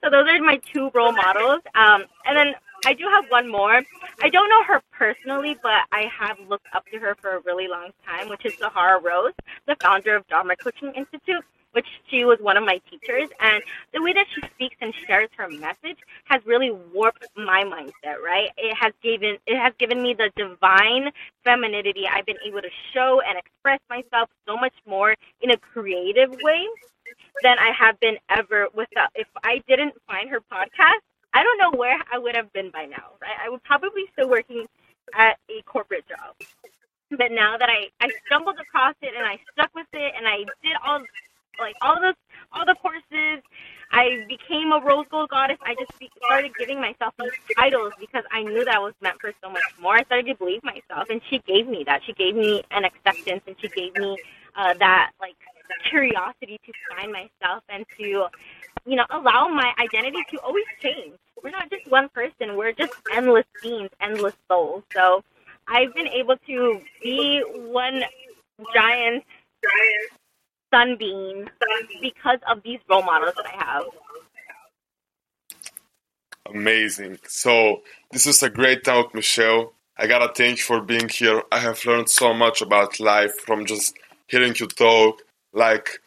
So 0.03 0.09
those 0.09 0.27
are 0.27 0.41
my 0.41 0.59
two 0.73 0.89
role 0.93 1.11
models. 1.11 1.61
Um, 1.75 2.05
and 2.25 2.37
then 2.37 2.55
I 2.85 2.93
do 2.93 3.05
have 3.09 3.25
one 3.29 3.49
more. 3.49 3.81
I 4.21 4.29
don't 4.29 4.49
know 4.49 4.63
her 4.63 4.81
personally, 4.91 5.57
but 5.61 5.81
I 5.91 6.05
have 6.17 6.37
looked 6.47 6.67
up 6.73 6.85
to 6.91 6.99
her 6.99 7.15
for 7.21 7.35
a 7.35 7.39
really 7.41 7.67
long 7.67 7.91
time, 8.05 8.29
which 8.29 8.45
is 8.45 8.57
Sahara 8.57 9.01
Rose, 9.01 9.33
the 9.67 9.75
founder 9.81 10.15
of 10.15 10.27
Dharma 10.27 10.55
Coaching 10.55 10.93
Institute, 10.95 11.43
which 11.73 11.87
she 12.09 12.23
was 12.25 12.39
one 12.39 12.57
of 12.57 12.63
my 12.63 12.79
teachers. 12.89 13.29
And 13.39 13.61
the 13.93 14.01
way 14.01 14.13
that 14.13 14.27
she 14.33 14.41
speaks 14.55 14.77
and 14.81 14.93
shares 15.05 15.29
her 15.37 15.49
message 15.49 15.97
has 16.25 16.41
really 16.45 16.71
warped 16.93 17.25
my 17.35 17.63
mindset, 17.63 18.21
right? 18.23 18.49
It 18.57 18.75
has 18.75 18.93
given 19.03 19.37
it 19.45 19.57
has 19.57 19.73
given 19.77 20.01
me 20.01 20.13
the 20.13 20.31
divine 20.35 21.11
femininity. 21.43 22.05
I've 22.11 22.25
been 22.25 22.41
able 22.45 22.61
to 22.61 22.71
show 22.93 23.21
and 23.27 23.37
express 23.37 23.79
myself 23.89 24.29
so 24.47 24.55
much 24.55 24.73
more 24.87 25.15
in 25.41 25.51
a 25.51 25.57
creative 25.57 26.31
way 26.43 26.65
than 27.43 27.57
I 27.59 27.71
have 27.77 27.99
been 27.99 28.17
ever 28.29 28.67
without 28.73 29.09
if 29.15 29.27
I 29.43 29.61
didn't 29.67 29.95
find 30.07 30.29
her 30.29 30.39
podcast 30.39 31.03
I 31.33 31.43
don't 31.43 31.57
know 31.57 31.77
where 31.77 31.97
I 32.11 32.17
would 32.17 32.35
have 32.35 32.51
been 32.53 32.71
by 32.71 32.85
now, 32.85 33.13
right? 33.21 33.37
I 33.43 33.49
would 33.49 33.63
probably 33.63 34.03
still 34.13 34.29
working 34.29 34.65
at 35.13 35.37
a 35.49 35.61
corporate 35.63 36.05
job. 36.07 36.35
But 37.11 37.31
now 37.31 37.57
that 37.57 37.69
I, 37.69 37.89
I 38.01 38.09
stumbled 38.27 38.57
across 38.59 38.95
it 39.01 39.13
and 39.15 39.25
I 39.25 39.39
stuck 39.53 39.73
with 39.73 39.87
it 39.93 40.13
and 40.17 40.27
I 40.27 40.37
did 40.61 40.75
all 40.85 41.01
like 41.59 41.75
all 41.81 41.99
the 41.99 42.13
all 42.53 42.65
the 42.65 42.75
courses, 42.75 43.43
I 43.91 44.25
became 44.27 44.71
a 44.71 44.79
rose 44.79 45.05
gold 45.09 45.29
goddess. 45.29 45.57
I 45.63 45.75
just 45.75 45.91
started 46.25 46.51
giving 46.57 46.79
myself 46.79 47.13
these 47.19 47.31
titles 47.57 47.93
because 47.99 48.23
I 48.31 48.43
knew 48.43 48.63
that 48.65 48.75
I 48.75 48.79
was 48.79 48.93
meant 49.01 49.19
for 49.19 49.33
so 49.43 49.49
much 49.49 49.63
more. 49.81 49.95
I 49.95 50.03
started 50.03 50.27
to 50.27 50.35
believe 50.35 50.63
myself, 50.63 51.09
and 51.09 51.21
she 51.29 51.39
gave 51.47 51.67
me 51.67 51.83
that. 51.85 52.01
She 52.05 52.13
gave 52.13 52.35
me 52.35 52.63
an 52.71 52.85
acceptance, 52.85 53.41
and 53.47 53.55
she 53.59 53.67
gave 53.69 53.95
me 53.95 54.17
uh, 54.55 54.73
that 54.79 55.11
like 55.19 55.35
curiosity 55.89 56.59
to 56.65 56.71
find 56.89 57.11
myself 57.11 57.63
and 57.69 57.85
to, 57.97 58.03
you 58.85 58.95
know, 58.95 59.05
allow 59.09 59.47
my 59.47 59.73
identity 59.79 60.19
to 60.31 60.39
always 60.41 60.65
change. 60.81 61.13
We're 61.43 61.51
not 61.51 61.69
just 61.69 61.89
one 61.89 62.09
person, 62.09 62.57
we're 62.57 62.73
just 62.73 62.93
endless 63.13 63.45
beings, 63.61 63.89
endless 64.01 64.35
souls. 64.49 64.83
So 64.93 65.23
I've 65.67 65.93
been 65.93 66.07
able 66.07 66.37
to 66.47 66.81
be 67.01 67.43
one 67.55 68.03
giant 68.73 69.23
sunbeam 70.73 71.49
because 72.01 72.39
of 72.49 72.61
these 72.63 72.79
role 72.89 73.03
models 73.03 73.35
that 73.35 73.45
I 73.45 73.63
have. 73.63 73.85
Amazing. 76.47 77.19
So 77.27 77.81
this 78.11 78.25
is 78.25 78.41
a 78.43 78.49
great 78.49 78.83
talk, 78.83 79.13
Michel. 79.13 79.73
I 79.97 80.07
gotta 80.07 80.33
thank 80.33 80.57
you 80.57 80.63
for 80.63 80.81
being 80.81 81.09
here. 81.09 81.43
I 81.51 81.59
have 81.59 81.85
learned 81.85 82.09
so 82.09 82.33
much 82.33 82.61
about 82.61 82.99
life 82.99 83.37
from 83.39 83.65
just 83.65 83.95
hearing 84.27 84.55
you 84.57 84.67
talk. 84.67 85.21
Like 85.53 85.99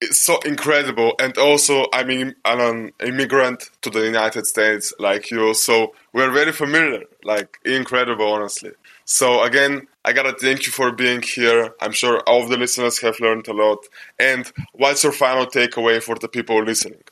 it's 0.00 0.22
so 0.22 0.38
incredible. 0.40 1.14
And 1.18 1.36
also, 1.38 1.86
I 1.92 2.04
mean, 2.04 2.34
I'm 2.44 2.60
an 2.60 2.92
immigrant 3.04 3.70
to 3.82 3.90
the 3.90 4.04
United 4.04 4.46
States, 4.46 4.92
like 4.98 5.30
you. 5.30 5.54
So 5.54 5.94
we're 6.12 6.30
very 6.30 6.52
familiar. 6.52 7.04
Like 7.24 7.58
incredible, 7.64 8.32
honestly. 8.32 8.72
So 9.04 9.42
again, 9.42 9.88
I 10.04 10.12
gotta 10.12 10.34
thank 10.34 10.66
you 10.66 10.72
for 10.72 10.92
being 10.92 11.22
here. 11.22 11.74
I'm 11.80 11.92
sure 11.92 12.20
all 12.26 12.42
of 12.42 12.48
the 12.48 12.56
listeners 12.56 13.00
have 13.00 13.18
learned 13.20 13.48
a 13.48 13.52
lot. 13.52 13.78
And 14.18 14.50
what's 14.72 15.02
your 15.02 15.12
final 15.12 15.46
takeaway 15.46 16.02
for 16.02 16.14
the 16.16 16.28
people 16.28 16.62
listening? 16.62 17.02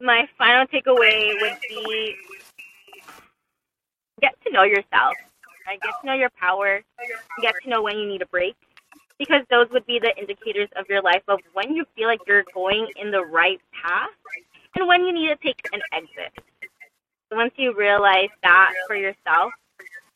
My 0.00 0.28
final 0.38 0.66
takeaway 0.66 1.40
would 1.40 1.58
be 1.68 2.16
get 4.20 4.34
to 4.44 4.52
know 4.52 4.62
yourself. 4.62 5.14
Get 5.66 5.80
to 6.00 6.06
know 6.06 6.14
your 6.14 6.30
power. 6.38 6.82
Get 7.42 7.54
to 7.64 7.68
know 7.68 7.82
when 7.82 7.98
you 7.98 8.06
need 8.06 8.22
a 8.22 8.26
break. 8.26 8.54
Because 9.18 9.42
those 9.50 9.68
would 9.70 9.86
be 9.86 9.98
the 9.98 10.16
indicators 10.18 10.68
of 10.76 10.86
your 10.88 11.02
life 11.02 11.22
of 11.28 11.40
when 11.54 11.74
you 11.74 11.84
feel 11.94 12.06
like 12.06 12.20
you're 12.26 12.44
going 12.54 12.86
in 12.96 13.10
the 13.10 13.24
right 13.24 13.60
path 13.72 14.10
and 14.76 14.86
when 14.86 15.04
you 15.04 15.12
need 15.12 15.28
to 15.28 15.36
take 15.36 15.66
an 15.72 15.80
exit. 15.92 16.32
Once 17.32 17.52
you 17.56 17.74
realize 17.74 18.28
that 18.42 18.72
for 18.86 18.94
yourself, 18.94 19.52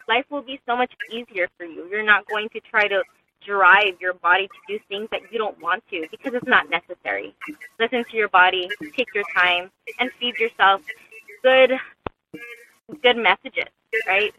life 0.06 0.24
will 0.30 0.42
be 0.42 0.60
so 0.66 0.76
much 0.76 0.92
easier 1.10 1.48
for 1.56 1.64
you. 1.64 1.88
You're 1.90 2.04
not 2.04 2.26
going 2.26 2.48
to 2.50 2.60
try 2.60 2.88
to 2.88 3.02
drive 3.44 3.94
your 4.00 4.14
body 4.14 4.46
to 4.48 4.58
do 4.68 4.78
things 4.88 5.08
that 5.10 5.20
you 5.32 5.38
don't 5.38 5.60
want 5.60 5.82
to 5.90 6.06
because 6.10 6.34
it's 6.34 6.46
not 6.46 6.68
necessary. 6.68 7.34
Listen 7.78 8.04
to 8.10 8.16
your 8.16 8.28
body, 8.28 8.68
take 8.94 9.08
your 9.14 9.24
time, 9.34 9.70
and 9.98 10.10
feed 10.20 10.36
yourself 10.38 10.82
good 11.42 11.72
good 13.02 13.16
messages, 13.16 13.68
right? 14.06 14.34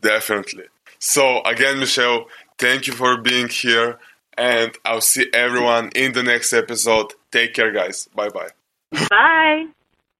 Definitely. 0.00 0.64
So 0.98 1.42
again, 1.42 1.78
Michel, 1.78 2.26
thank 2.58 2.86
you 2.86 2.92
for 2.92 3.16
being 3.16 3.48
here, 3.48 3.98
and 4.36 4.76
I'll 4.84 5.00
see 5.00 5.28
everyone 5.32 5.90
in 5.94 6.12
the 6.12 6.22
next 6.22 6.52
episode. 6.52 7.14
Take 7.30 7.54
care, 7.54 7.72
guys. 7.72 8.08
Bye 8.14 8.30
bye. 8.30 8.50
Bye. 9.10 9.66